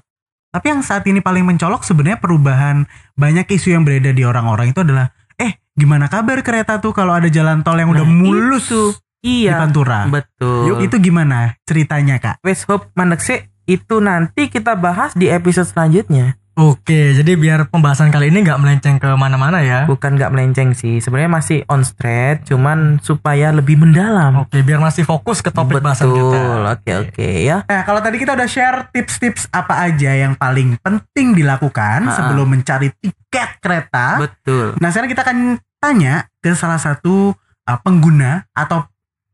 [0.49, 4.81] Tapi yang saat ini paling mencolok sebenarnya perubahan banyak isu yang beredar di orang-orang itu
[4.81, 8.95] adalah eh gimana kabar kereta tuh kalau ada jalan tol yang udah Nah, mulus itu.
[9.19, 10.07] di iya, Pantura.
[10.07, 10.69] betul.
[10.71, 12.37] Yuk, itu gimana ceritanya kak?
[12.41, 16.37] West Hope Mandekse itu nanti kita bahas di episode selanjutnya.
[16.55, 19.91] Oke, jadi biar pembahasan kali ini nggak melenceng ke mana-mana ya.
[19.91, 24.47] Bukan nggak melenceng sih, sebenarnya masih on straight, cuman supaya lebih mendalam.
[24.47, 26.23] Oke, biar masih fokus ke topik bahasan kita.
[26.23, 26.61] Betul.
[26.71, 27.67] Oke, oke ya.
[27.67, 32.17] Nah kalau tadi kita udah share tips-tips apa aja yang paling penting dilakukan Ha-ha.
[32.23, 34.23] sebelum mencari tiket kereta.
[34.23, 34.79] Betul.
[34.79, 35.39] Nah sekarang kita akan
[35.83, 37.35] tanya ke salah satu
[37.67, 38.87] uh, pengguna atau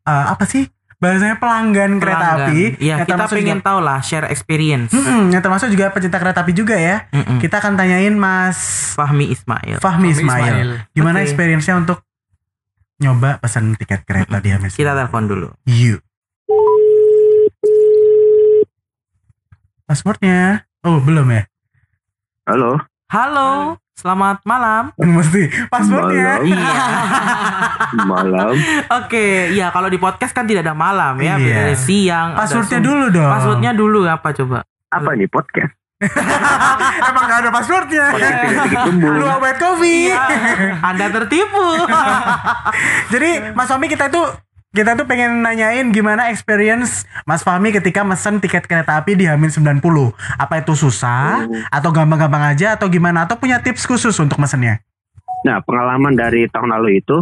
[0.08, 0.64] uh, apa sih
[1.00, 2.46] bahasanya pelanggan, kereta Pelanggan.
[2.46, 2.60] api.
[2.76, 4.92] Iya, kita termasuk pengen juga- tahu lah share experience.
[4.92, 7.08] Mm-mm, yang termasuk juga pecinta kereta api juga ya.
[7.10, 7.40] Mm-mm.
[7.40, 8.60] Kita akan tanyain Mas
[8.92, 9.80] Fahmi Ismail.
[9.80, 10.44] Fahmi Fahmi Ismail.
[10.44, 10.68] Ismail.
[10.92, 11.24] Gimana Oke.
[11.24, 12.04] experience-nya untuk
[12.98, 14.76] nyoba pesan tiket kereta di Ames?
[14.76, 15.48] Kita telepon dulu.
[15.64, 16.04] You.
[19.82, 20.68] Passwordnya?
[20.80, 21.42] Oh belum ya?
[22.44, 22.76] Halo.
[23.08, 24.88] Halo, selamat malam.
[24.96, 26.40] Mesti passwordnya.
[26.40, 26.48] Malam.
[26.48, 26.72] Iya.
[28.10, 28.52] Malam.
[28.96, 31.44] Oke, ya kalau di podcast kan tidak ada malam ya, Iya.
[31.44, 32.28] beda dari siang.
[32.32, 33.28] Passwordnya dulu dong.
[33.28, 34.58] Passwordnya dulu apa coba?
[34.88, 35.76] Apa nih podcast?
[37.04, 38.04] Emang gak ada passwordnya.
[38.88, 40.08] Luang white coffee.
[40.08, 40.24] Iya,
[40.80, 41.84] Anda tertipu.
[43.12, 44.24] Jadi Mas Fahmi kita tuh
[44.70, 49.50] kita tuh pengen nanyain gimana experience Mas Fahmi ketika mesen tiket kereta api di Hamin
[49.50, 49.82] 90.
[50.38, 51.50] Apa itu susah Oh.
[51.74, 54.78] atau gampang-gampang aja atau gimana atau punya tips khusus untuk mesennya?
[55.42, 57.18] Nah, pengalaman dari tahun lalu itu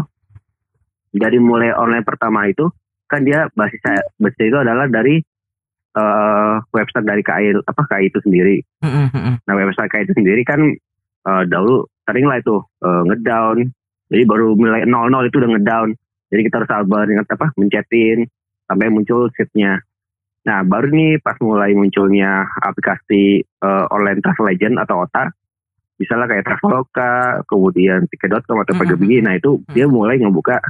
[1.09, 2.69] dari mulai online pertama itu
[3.09, 3.81] kan dia basis
[4.21, 5.17] basis itu adalah dari
[5.97, 8.61] eh, website dari KAI apa KAI itu sendiri.
[9.49, 10.61] Nah website KAI itu sendiri kan
[11.25, 13.57] eh, dahulu sering lah itu eh, ngedown.
[14.13, 15.89] Jadi baru mulai 00 itu udah ngedown.
[16.29, 18.29] Jadi kita harus sabar ingat apa mencetin
[18.65, 19.81] sampai muncul sheetnya.
[20.45, 25.33] Nah baru nih pas mulai munculnya aplikasi eh, online travel agent atau OTA,
[25.97, 27.13] misalnya kayak Traveloka,
[27.45, 28.81] kemudian Tiket.com atau Mhm.
[28.81, 30.61] PGBG, nah itu dia mulai ngebuka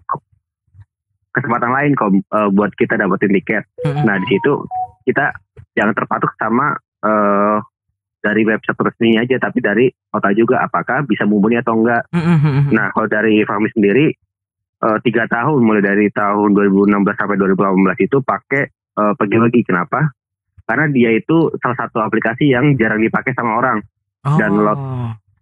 [0.00, 0.24] ke-
[1.30, 3.64] kesempatan lain kok eh, buat kita dapetin tiket.
[3.84, 4.04] Mm-mm.
[4.04, 4.66] Nah di situ
[5.06, 5.30] kita
[5.76, 7.56] jangan terpatok sama eh,
[8.20, 12.04] dari website resminya aja, tapi dari OTA juga apakah bisa mumpuni atau enggak.
[12.12, 12.68] Mm-mm.
[12.68, 14.12] Nah, kalau dari Fahmi sendiri
[14.80, 19.60] eh, tiga tahun mulai dari tahun 2016 sampai 2018 itu pakai eh, pergi-pergi.
[19.62, 20.00] Kenapa?
[20.62, 23.78] Karena dia itu salah satu aplikasi yang jarang dipakai sama orang.
[24.20, 24.62] dan Oh.
[24.62, 24.80] lot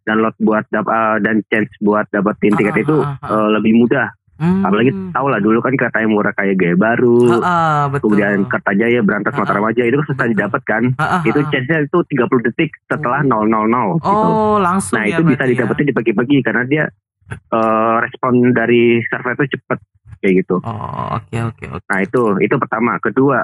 [0.01, 3.29] Download buat dap- eh, dan chance buat dapetin tiket Ah, itu ah, ah, ah.
[3.37, 4.09] eh, lebih mudah.
[4.39, 4.63] Hmm.
[4.63, 8.15] Apalagi tau lah dulu kan kereta yang murah kayak Gaya Baru, Ah, ah, betul.
[8.15, 9.41] kemudian Kertajaya, Berantas, Ah, ah.
[9.43, 10.83] Mataramaja itu kan susah didapat kan.
[11.27, 14.29] Itu chance-nya itu 30 detik setelah 000 gitu.
[14.31, 15.51] Oh, langsung Nah ya itu bisa ya.
[15.53, 16.85] didapetin di pagi-pagi karena dia
[17.31, 19.79] eh, respon dari server itu cepet
[20.19, 20.57] kayak gitu.
[20.65, 21.87] Oh, oke oke oke.
[21.89, 22.97] Nah itu itu pertama.
[22.99, 23.39] Kedua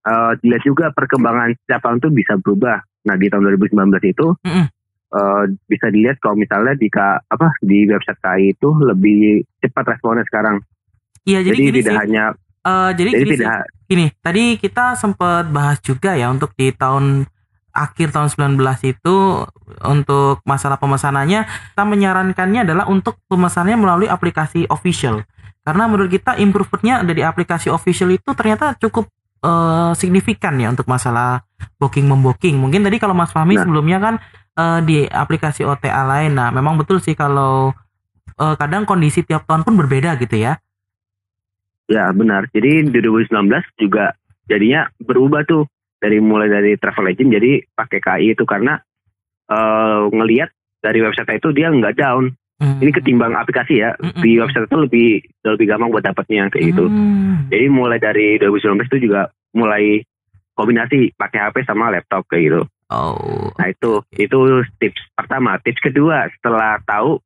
[0.00, 2.80] eh dilihat juga perkembangan setiap tahun itu bisa berubah.
[3.04, 4.66] Nah di tahun 2019 itu Mm-mm.
[5.12, 10.62] eh, bisa dilihat kalau misalnya di apa di website KAI itu lebih cepat responnya sekarang.
[11.28, 12.00] Iya, jadi, Jadi, tidak sih.
[12.00, 12.24] hanya
[12.60, 13.44] Eh, jadi, jadi gini sih.
[13.44, 17.26] tidak Gini, tadi kita sempat bahas juga ya untuk di tahun
[17.70, 18.28] akhir tahun
[18.58, 19.16] 19 itu
[19.86, 25.22] untuk masalah pemesanannya kita menyarankannya adalah untuk pemesanannya melalui aplikasi official.
[25.60, 29.06] Karena menurut kita improvementnya dari aplikasi official itu ternyata cukup
[29.44, 31.44] eh, signifikan ya untuk masalah
[31.78, 32.56] booking membooking.
[32.58, 33.64] Mungkin tadi kalau Mas Fahmi Nah.
[33.64, 34.14] sebelumnya kan
[34.56, 36.34] eh, di aplikasi OTA lain.
[36.34, 37.70] Nah, memang betul sih kalau
[38.40, 40.58] eh, kadang kondisi tiap tahun pun berbeda gitu ya.
[41.90, 42.48] ya benar.
[42.50, 44.14] Jadi di 2019 juga
[44.50, 45.66] jadinya berubah tuh
[46.00, 48.80] dari mulai dari travel agent jadi pakai KAI itu karena
[49.52, 52.32] eh, ngelihat dari website itu dia nggak down.
[52.60, 52.76] Hmm.
[52.76, 54.20] Ini ketimbang aplikasi ya Mm-mm.
[54.20, 55.08] di website itu lebih
[55.48, 56.92] lebih gampang buat dapatnya kayak gitu.
[56.92, 57.48] Hmm.
[57.48, 60.04] Jadi mulai dari 2019 itu juga mulai
[60.52, 62.62] kombinasi pakai HP sama laptop kayak gitu.
[62.92, 63.48] Oh.
[63.56, 64.38] Nah itu itu
[64.76, 65.56] tips pertama.
[65.64, 67.16] Tips kedua setelah tahu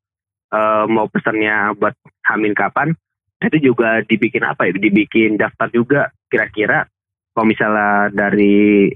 [0.54, 1.98] eh, mau pesannya buat
[2.30, 2.94] Hamin kapan,
[3.42, 4.72] itu juga dibikin apa ya?
[4.78, 6.87] Dibikin daftar juga kira-kira
[7.34, 8.88] kalau misalnya dari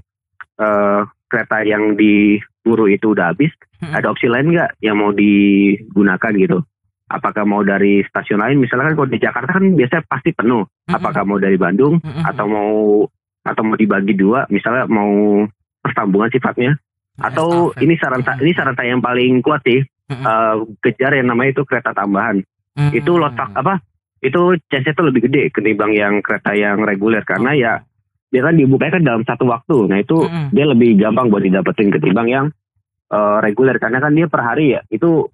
[0.55, 3.93] eh, kereta yang diburu itu udah habis, Mm-mm.
[3.93, 6.63] ada opsi lain nggak yang mau digunakan gitu?
[7.09, 8.57] Apakah mau dari stasiun lain?
[8.61, 10.63] Misalnya kan kalau di Jakarta kan biasanya pasti penuh.
[10.65, 10.95] Mm-mm.
[10.95, 12.23] Apakah mau dari Bandung Mm-mm.
[12.23, 12.71] atau mau
[13.39, 14.45] atau mau dibagi dua?
[14.47, 15.43] Misalnya mau
[15.79, 16.77] persambungan sifatnya?
[17.19, 17.83] Atau Estafet.
[17.83, 21.63] ini saran sa- ini saran saya yang paling kuat sih eh, kejar yang namanya itu
[21.67, 22.39] kereta tambahan.
[22.95, 23.83] Itu lotak apa?
[24.19, 27.73] Itu chance itu lebih gede ketimbang yang kereta yang reguler karena ya
[28.29, 29.77] dia kan dibukanya kan dalam satu waktu.
[29.89, 30.53] Nah itu Mm-mm.
[30.53, 32.45] dia lebih gampang buat didapetin ketimbang yang
[33.09, 35.25] eh, reguler karena kan dia per hari ya itu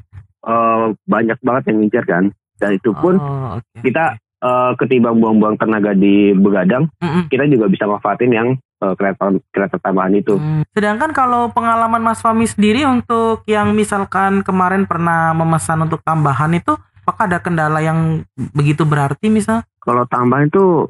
[0.48, 2.24] eh, banyak banget yang ngincer kan.
[2.56, 7.28] Dan itu pun Oh, oke, kita- eh, ketimbang buang-buang tenaga di begadang, Mm-mm.
[7.28, 10.38] kita juga bisa manfaatin yang kereta kereta tambahan itu.
[10.38, 10.62] Hmm.
[10.70, 16.78] Sedangkan kalau pengalaman Mas Fahmi sendiri untuk yang misalkan kemarin pernah memesan untuk tambahan itu
[17.02, 18.22] apakah ada kendala yang
[18.54, 19.66] begitu berarti misal?
[19.82, 20.86] Kalau tambahan itu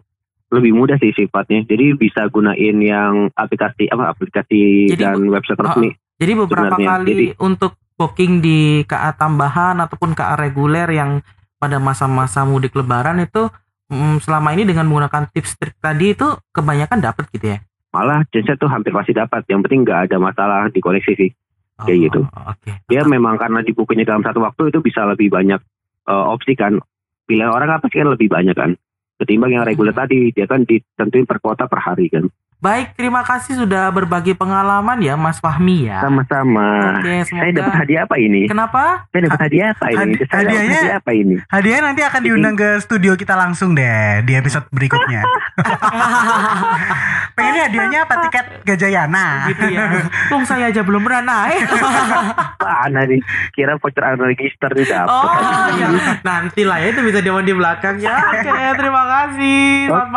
[0.54, 1.66] lebih mudah sih sifatnya.
[1.66, 5.90] Jadi bisa gunain yang aplikasi apa aplikasi Jadi, dan website resmi.
[6.16, 11.24] Jadi beberapa Sebenarnya, kali jadi- untuk booking di KA tambahan ataupun KA reguler yang
[11.56, 13.48] pada masa-masa mudik lebaran itu
[13.88, 17.60] mm, selama ini dengan menggunakan tips trik tadi itu kebanyakan dapat gitu ya.
[17.96, 19.48] Malah chance tuh hampir pasti dapat.
[19.48, 21.32] Yang penting nggak ada masalah di koneksi sih.
[21.76, 22.20] Kayak gitu.
[22.24, 22.72] Oh, Oke.
[22.88, 25.60] Dia memang karena dibukunya dalam satu waktu itu bisa lebih banyak
[26.06, 26.80] eh, opsi kan.
[27.26, 28.76] Pilihan orang apa sih kan lebih banyak kan.
[29.16, 32.28] Ketimbang yang reguler tadi dia kan ditentuin per kuota per hari kan.
[32.58, 36.00] Baik, terima kasih sudah berbagi pengalaman ya Mas Fahmi ya.
[36.00, 36.98] Sama-sama.
[36.98, 38.42] Oke, Saya dapat semoga hadiah apa ini?
[38.46, 38.84] Kenapa?
[39.08, 39.98] Saya dapat hadiah apa ini?
[39.98, 41.36] Hadi- Saya dapat hadiahnya- hadiah apa ini?
[41.46, 45.22] Hadiahnya nanti akan diundang ke studio kita langsung deh di episode berikutnya.
[47.36, 49.28] Pengennya hadiahnya apa tiket Gajayana?
[49.48, 49.84] gitu ya.
[50.26, 51.68] Tung saya aja belum pernah naik.
[52.58, 53.20] Mana nih?
[53.52, 55.12] Kira voucher register nih dapat.
[55.12, 55.88] Oh, ya.
[56.24, 58.16] Nanti lah ya itu bisa diomong di belakang ya.
[58.32, 59.64] Oke, terima kasih.
[59.86, 60.14] Selamat Oke,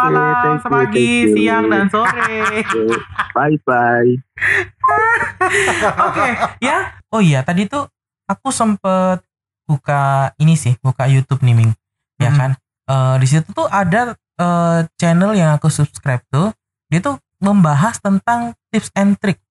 [0.63, 1.35] malam, you.
[1.35, 2.28] siang dan sore.
[3.37, 4.13] Bye bye.
[6.07, 6.25] Oke,
[6.61, 6.79] ya.
[7.09, 7.89] Oh iya, tadi tuh
[8.25, 9.25] aku sempet
[9.65, 11.73] buka ini sih, buka YouTube nih, Ming.
[12.17, 12.39] Ya Hmm.
[12.39, 12.51] kan?
[12.87, 16.55] Eh, di situ tuh ada eh, channel yang aku subscribe tuh,
[16.87, 19.43] dia tuh membahas tentang tips and trick.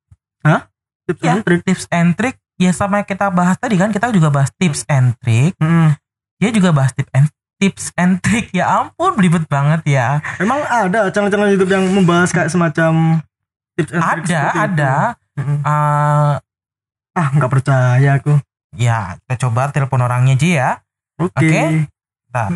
[1.03, 1.61] Tips Ya, and trick.
[1.63, 2.35] tips and trick.
[2.55, 5.55] Ya sama kita bahas tadi kan, kita juga bahas tips and trick.
[5.57, 5.95] Mm.
[6.37, 10.21] Dia juga bahas tips and tips and trick ya ampun ribet banget ya.
[10.37, 13.21] Emang ada channel-channel YouTube yang membahas kayak semacam
[13.73, 14.57] tips and tricks Ada, itu?
[14.57, 14.93] ada.
[15.37, 16.33] Eh,
[17.13, 18.37] Ah, nggak percaya aku.
[18.71, 20.69] ya, kita coba telepon orangnya aja ya.
[21.17, 21.33] Oke.
[21.41, 21.63] Oke.
[22.29, 22.49] Bentar.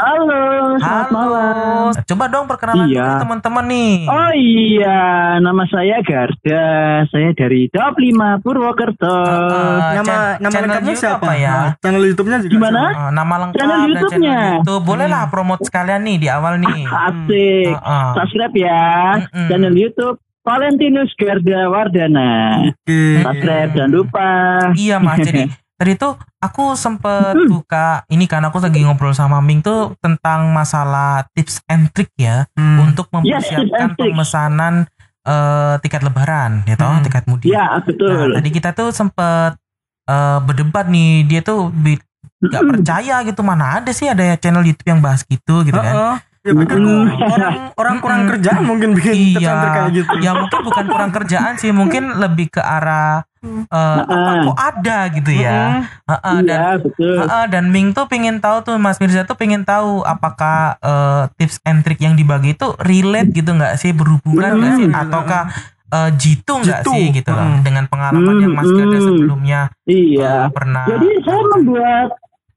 [0.00, 1.92] Halo, selamat malam.
[1.92, 3.04] Coba dong perkenalan Iya.
[3.04, 3.92] dulu teman-teman nih.
[4.08, 5.00] Oh iya,
[5.38, 6.64] nama saya Garda.
[7.04, 9.12] Saya dari Top 5 Purwokerto.
[9.12, 11.52] Eh, nama nama channel lengkapnya siapa apa ya?
[11.52, 12.80] Nah, channel YouTube-nya juga Gimana?
[12.88, 14.38] Eh, nama lengkap Channel YouTube-nya.
[14.56, 14.82] YouTube.
[14.88, 16.80] Bolehlah promote sekalian nih di awal nih.
[16.80, 17.68] Asik.
[17.68, 18.08] Eh, eh.
[18.16, 18.84] Subscribe ya.
[19.20, 19.48] Mm-mm.
[19.52, 22.32] Channel YouTube Valentinus Garda Wardana.
[22.72, 23.20] Oke.
[23.20, 24.28] Subscribe jangan lupa.
[24.72, 25.44] Iya mas, jadi
[25.80, 27.48] tadi tuh aku sempet Hmm.
[27.48, 32.44] buka ini kan aku lagi ngobrol sama Ming tuh tentang masalah tips and trick ya
[32.52, 32.84] Hmm.
[32.84, 34.12] untuk Yes, tips mempersiapkan tricks.
[34.12, 34.74] pemesanan
[35.20, 37.04] eh, tiket lebaran ya toh, Hmm.
[37.04, 37.48] tiket mudik.
[37.48, 38.28] Ya, Nah, betul.
[38.36, 39.56] tadi kita tuh sempet
[40.04, 42.00] eh, berdebat nih, dia tuh nggak
[42.42, 42.70] Mm-mm.
[42.72, 46.20] percaya gitu mana ada sih ada channel YouTube yang bahas gitu gitu kan.
[46.40, 47.04] Ya mungkin Mm-mm.
[47.20, 48.30] orang orang kurang Mm-mm.
[48.32, 50.12] kerjaan mungkin bikin Iya, kayak gitu.
[50.24, 54.40] ya mungkin bukan kurang kerjaan sih, mungkin lebih ke arah eh, apa, Heeh.
[54.48, 55.60] kok ada gitu ya.
[55.84, 56.08] Mm-mm.
[56.08, 57.14] Heeh, dan Iya, betul.
[57.20, 61.60] Heeh, dan Ming tuh pengen tahu tuh Mas Mirza tuh pengen tahu apakah eh, tips
[61.60, 65.44] and trick yang dibagi itu relate gitu nggak sih berhubungan nggak sih ataukah
[65.90, 67.60] eh, jitu nggak sih gitu loh Hmm.
[67.60, 69.06] dengan pengalaman yang Mas Gada Hmm.
[69.06, 70.48] sebelumnya Iya.
[70.48, 72.08] pernah Jadi saya membuat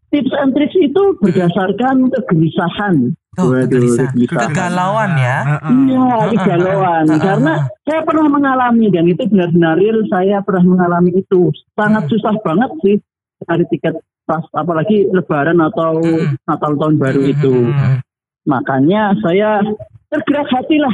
[0.07, 3.11] tips and tricks itu berdasarkan kegelisahan.
[3.33, 5.37] Waduh, kegelisahan kegalauan ya.
[5.63, 7.05] Iya, kegalauan.
[7.15, 10.05] Karena saya pernah mengalami dan itu benar-benar real.
[10.07, 11.49] Saya pernah mengalami itu.
[11.73, 12.11] Sangat Hmm.
[12.11, 12.95] susah banget sih
[13.43, 16.37] cari tiket pas apalagi Lebaran atau Hmm.
[16.43, 17.53] Natal tahun baru Hmm, itu.
[18.43, 19.59] Makanya saya
[20.07, 20.93] tergerak hati lah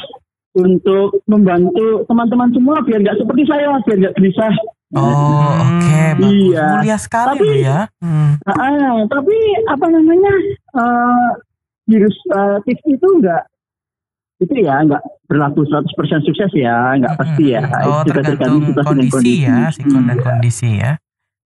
[0.56, 4.54] untuk membantu teman-teman semua biar nggak seperti saya, biar nggak gelisah.
[4.90, 6.66] oh oke bagus Iya.
[6.74, 8.42] mulia sekali Tapi- ya Hmm.
[8.42, 9.38] Ah, tapi
[9.70, 10.34] apa namanya
[10.74, 11.30] eh,
[11.90, 13.44] virus eh, tips itu enggak
[14.40, 15.90] itu ya enggak berlaku 100%
[16.24, 17.60] sukses ya, enggak pasti ya.
[17.84, 20.24] oh Itu tergantung situasi dan kondisi ya sikon dan Iya.
[20.24, 20.92] kondisi ya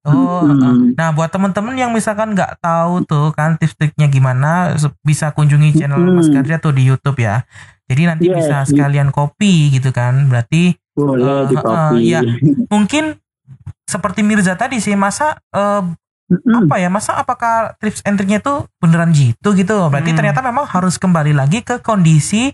[0.03, 0.91] Oh, Hmm.
[0.93, 6.19] nah buat temen-temen yang misalkan nggak tahu tuh kan tips-triknya gimana, bisa kunjungi channel Hmm.
[6.19, 7.47] Mas Garda tuh di YouTube ya.
[7.87, 10.27] Jadi nanti Yes, bisa di- sekalian copy gitu kan.
[10.27, 12.19] Berarti Boleh Eh, di eh, iya.
[12.75, 13.15] mungkin
[13.81, 15.39] seperti Mirza tadi sih, masa
[16.35, 19.87] eh, apa ya, masa apakah tips and triknya tuh beneran gitu gitu?
[19.87, 20.17] Berarti Hmm.
[20.17, 22.51] ternyata memang harus kembali lagi ke kondisi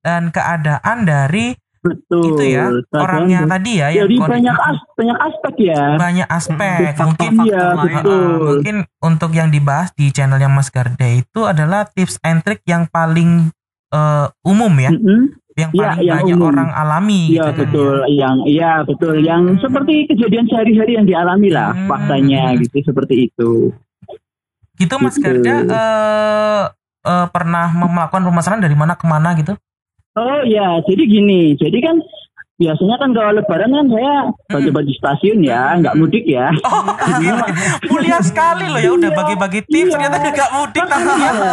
[0.00, 2.24] dan keadaan dari Betul.
[2.26, 5.82] itu ya orangnya tadi ya yang Jadi kondi- banyak as banyak aspek ya.
[5.96, 7.94] banyak aspek Hmm, mungkin faktor-faktor Iya, lain.
[7.96, 8.12] betul.
[8.12, 12.84] Uh, mungkin untuk yang dibahas di channelnya Mas Garda itu adalah tips and trick yang
[12.86, 13.48] paling
[13.88, 15.34] uh, umum ya, Mm-mm.
[15.60, 16.48] Yang Iya, paling yang banyak umum.
[16.48, 18.06] orang alami Iya gitu kan betul, ya.
[18.16, 19.58] yang iya betul, yang Hmm.
[19.58, 21.86] seperti kejadian sehari-hari yang dialami lah Hmm.
[21.86, 23.50] faktanya gitu seperti itu.
[24.74, 25.22] Gitu Mas Gitu.
[25.22, 26.62] Garda uh,
[27.02, 29.52] uh, pernah melakukan pemesanan dari mana ke mana gitu?
[30.12, 31.96] Oh ya, jadi gini, jadi kan
[32.56, 34.12] biasanya kan kalau lebaran kan saya
[34.50, 36.50] bagi-bagi di stasiun ya, nggak mudik ya.
[36.60, 36.82] Oh,
[37.92, 39.92] mulia sekali loh ya udah bagi-bagi tips iya.
[39.96, 41.52] ternyata nggak mudik ya Iya.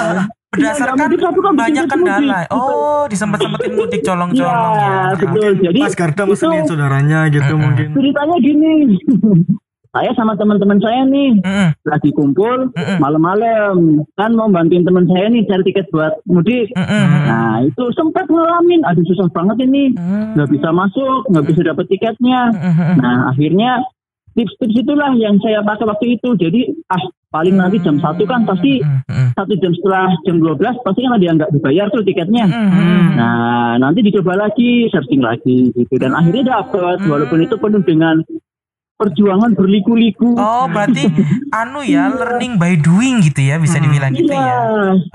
[0.57, 2.39] Berdasarkan Iya, mudik, tapi kan banyak kendala.
[2.43, 2.51] mudik.
[2.51, 5.15] Oh, disempet-sempetin mudik colong-colong Iya, ya.
[5.15, 5.49] betul.
[5.61, 7.61] Jadi Mas Garda mesenin saudaranya gitu Mm-mm.
[7.61, 7.87] mungkin.
[7.93, 8.73] ceritanya gini.
[9.87, 13.75] saya sama teman-teman saya nih Mm-mm, lagi kumpul mm-mm, malam-malam
[14.13, 16.69] kan mau bantuin teman saya nih cari tiket buat mudik.
[16.69, 19.97] mm-mm, Nah itu sempat ngalamin, aduh susah banget ini,
[20.35, 22.53] nggak bisa masuk, nggak bisa dapet tiketnya.
[22.93, 23.81] Nah akhirnya
[24.33, 26.29] tips-tips itulah yang saya pakai waktu itu.
[26.35, 30.99] Jadi ah paling nanti jam satu kan pasti Mm-mm, satu jam setelah jam 12 pasti
[31.03, 32.45] kan ada yang nggak dibayar tuh tiketnya.
[33.17, 38.23] Nah nanti dicoba lagi, searching lagi gitu dan akhirnya dapat walaupun itu penuh dengan
[38.97, 40.33] perjuangan berliku-liku.
[40.33, 41.05] Oh, berarti
[41.53, 44.59] anu ya, learning by doing gitu ya, bisa dibilang gitu Iya, ya.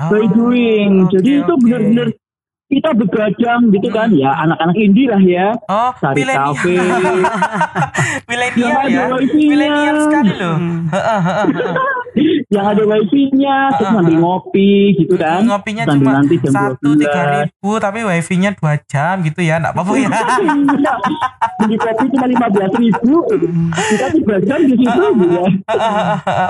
[0.07, 1.11] by Oh, doing.
[1.11, 2.09] Jadi itu benar-benar
[2.73, 6.49] kita begadang gitu kan ya anak-anak indie lah ya Oh, cari milenial.
[6.49, 6.73] kafe
[8.29, 9.03] milenial ya.
[9.11, 9.51] wifi-nya.
[9.51, 10.57] Milenial sekali loh.
[10.89, 11.21] Heeh.
[12.55, 17.01] yang ada wifi-nya terus sambil ngopi gitu kan Ngopinya sambil cuma nanti jam satu 12.
[17.01, 20.09] tiga ribu, tapi wifi-nya dua jam gitu ya, nggak apa-apa ya.
[20.13, 20.93] Iya,
[21.59, 23.17] beli kopi cuma lima belas ribu
[23.63, 25.45] kita tiga jam di situ ya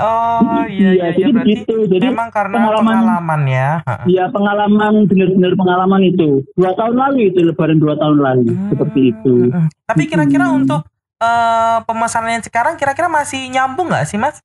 [0.01, 1.27] oh iya iya, jadi iya.
[1.29, 3.69] berarti begitu jadi memang karena pengalaman- pengalaman ya.
[3.83, 4.05] Heeh.
[4.11, 6.12] ya pengalaman benar-benar pengalaman itu
[6.53, 9.67] dua tahun lalu itu lebaran dua tahun lalu seperti itu Hmm.
[9.83, 10.59] Tapi kira-kira Hmm.
[10.59, 10.81] untuk
[11.19, 14.43] eh, pemesanan yang sekarang kira-kira masih nyambung nggak sih mas?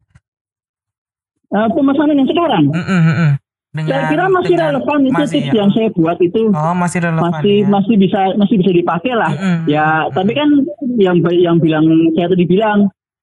[1.49, 3.33] Eh, pemesanan yang sekarang Mm, mm, mm, mm.
[3.69, 5.53] Dengan, saya kira masih dengan- relevan itu masih tips ya.
[5.55, 7.69] yang saya buat itu Oh masih relevan masih ya.
[7.69, 9.61] masih bisa masih bisa dipakai lah Mm, mm.
[9.67, 10.49] ya tapi kan
[10.97, 12.79] yang yang bilang saya tadi bilang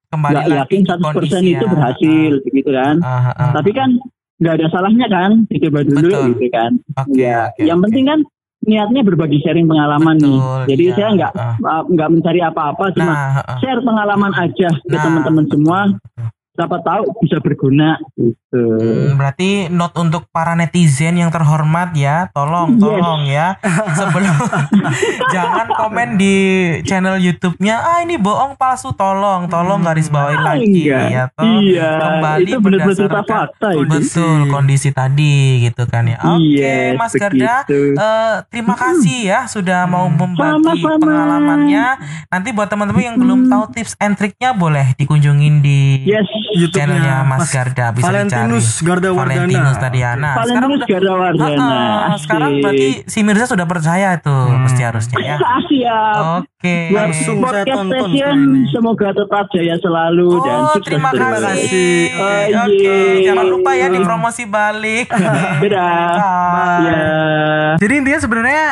[0.08, 1.70] kembali nggak yakin ke 100% kondisi itu ya.
[1.70, 2.96] berhasil gitu kan.
[3.00, 3.52] Ah, ah, ah.
[3.54, 3.90] Tapi kan
[4.36, 6.26] nggak ada salahnya kan dicoba dulu Betul.
[6.34, 6.72] gitu kan.
[6.98, 7.84] Oke, Ya, oke, yang oke.
[7.86, 8.20] penting kan
[8.64, 10.38] niatnya berbagi sharing pengalaman nih.
[10.40, 10.94] Betul, Jadi iya.
[10.96, 11.82] saya nggak Ah.
[11.86, 13.58] nggak mencari apa-apa, cuma Nah, ah, ah.
[13.60, 15.80] share pengalaman aja ke Nah, teman-teman semua.
[16.56, 18.32] Siapa tahu bisa berguna gitu.
[18.56, 22.80] Hmm, berarti note untuk para netizen yang terhormat ya, tolong, Yes.
[22.80, 23.48] tolong ya,
[23.92, 24.32] sebelum
[25.36, 26.36] jangan komen di
[26.82, 31.06] channel YouTube-nya, ah ini bohong palsu, tolong, tolong garis bawahi Ah, lagi enggak.
[31.06, 33.84] ya, toh Iya, kembali itu cerita berdasarkan fakta itu.
[33.86, 36.18] betul kondisi tadi gitu kan ya.
[36.22, 37.80] Oke, Yes, Mas Garda, begitu.
[37.94, 41.02] eh, terima kasih ya sudah mau membagi Sama-sama.
[41.02, 41.86] pengalamannya.
[42.26, 46.24] Nanti buat teman-teman yang belum tahu tips and triknya boleh dikunjungin di Yes.
[46.68, 48.86] Channelnya Mas Mas Garda bisa Valentinus dicari.
[48.86, 49.36] Garda Wardana.
[49.36, 50.12] Valentinus tadi ya.
[50.14, 51.68] Nah, sekarang Valentinus udah- Garda Wardana.
[51.68, 55.38] Heeh, sekarang berarti si Mirza sudah percaya tuh mesti harusnya ya.
[55.38, 56.18] Siap.
[56.40, 56.78] Oke.
[56.88, 58.10] Buat Langsung saya tonton
[58.68, 61.42] semoga tetap jaya selalu dan Oh, sukses terima terus.
[61.44, 61.94] kasih.
[62.16, 63.26] Oh, Oke, iya.
[63.26, 65.06] jangan lupa ya dipromosi balik.
[65.62, 66.80] Dadah.
[66.82, 67.04] Ya.
[67.78, 68.64] Jadi intinya sebenarnya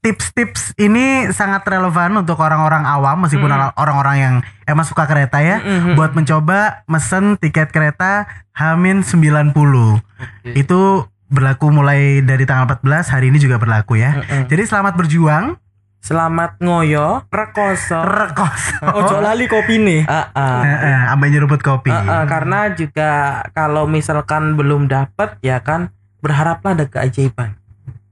[0.00, 3.54] tips-tips ini sangat relevan untuk orang-orang awam meskipun Mm.
[3.54, 4.34] orang- orang-orang yang
[4.64, 5.94] emang suka kereta ya Mm-mm.
[5.94, 10.00] buat mencoba mesen tiket kereta Hamin 90.
[10.46, 14.14] Itu berlaku mulai dari tanggal 14 hari ini juga berlaku ya.
[14.16, 14.46] Mm-mm.
[14.46, 15.58] Jadi selamat berjuang.
[15.98, 17.96] Selamat ngoyo, rekoso.
[17.98, 18.76] Rekos.
[19.00, 20.04] Ojo lali kopi nih.
[20.04, 20.60] Ah, ah.
[20.60, 21.88] Eh, eh, ambil nyeruput kopi.
[21.88, 23.10] Ah, ah, karena juga
[23.50, 25.88] kalau misalkan belum dapat ya kan
[26.20, 27.56] berharaplah ada keajaiban.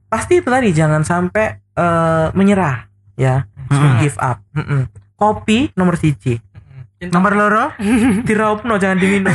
[0.09, 4.01] Pasti itu tadi jangan sampai eh, menyerah ya, Mm-mm.
[4.01, 4.39] give up.
[4.57, 4.89] Mm-mm.
[5.17, 6.41] Kopi nomor siji.
[7.03, 7.65] Nomor loro?
[8.29, 9.35] Diraupno jangan diminum.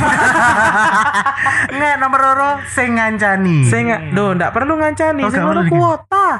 [1.68, 3.68] Enggak, nomor loro sing ngancani.
[3.68, 5.20] Saya nggak, do, nggak perlu ngancani.
[5.20, 5.74] Oh, Saya nggak perlu perlu.
[5.74, 6.26] kuota.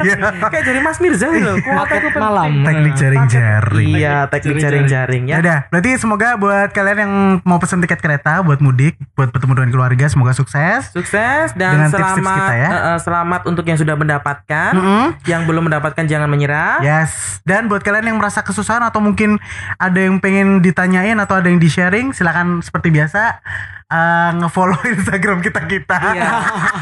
[0.00, 0.16] Iya.
[0.42, 1.52] Kayak jadi Mas Mirza gitu.
[1.60, 2.50] Kuota itu malam.
[2.62, 3.92] Teknik jaring-jaring.
[3.92, 5.34] Iya, teknik jaring-jaring ya.
[5.36, 7.12] Ya udah, berarti semoga buat kalian yang
[7.42, 10.88] mau pesen tiket kereta buat mudik, buat bertemu dengan keluarga, semoga sukses.
[10.90, 12.68] Sukses dan Dengan tips-tips selamat kita ya.
[12.68, 14.72] eh, eh, selamat untuk yang sudah mendapatkan.
[15.24, 16.80] Yang belum mendapatkan jangan menyerah.
[16.80, 17.40] Yes.
[17.42, 19.36] Dan buat kalian yang merasa kesusahan atau mungkin
[19.76, 23.42] ada yang pengen ditanyain atau ada yang di sharing, silakan seperti biasa
[23.90, 25.98] eh, ngefollow Instagram kita kita.
[26.14, 26.30] Iya.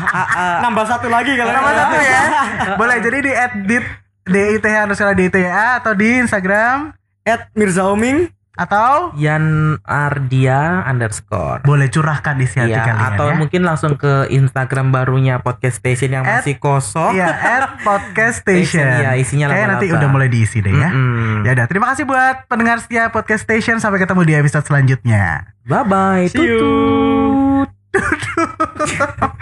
[0.08, 0.58] Ah, ah.
[0.64, 2.22] Nambah satu lagi kalau Nama satu ya.
[2.80, 3.32] Boleh jadi di
[3.68, 3.84] @dit
[4.24, 5.52] DITH underscore DITH
[5.84, 6.96] atau di Instagram
[7.28, 8.32] At Mirza Oming.
[8.58, 11.62] Atau Yan Ardia underscore.
[11.62, 13.34] boleh curahkan isi hati Iya, kalian atau ya.
[13.38, 17.14] mungkin langsung ke Instagram barunya Podcast Station yang At- masih kosong.
[17.14, 18.82] Iya, at podcast station.
[18.82, 20.90] Iya, isinya Kayak nanti udah mulai diisi deh ya.
[20.90, 21.46] Mm-mm.
[21.46, 23.78] Ya udah, terima kasih buat pendengar setia podcast station.
[23.78, 25.54] Sampai ketemu di episode selanjutnya.
[25.62, 26.26] Bye bye.
[26.26, 27.64] See you.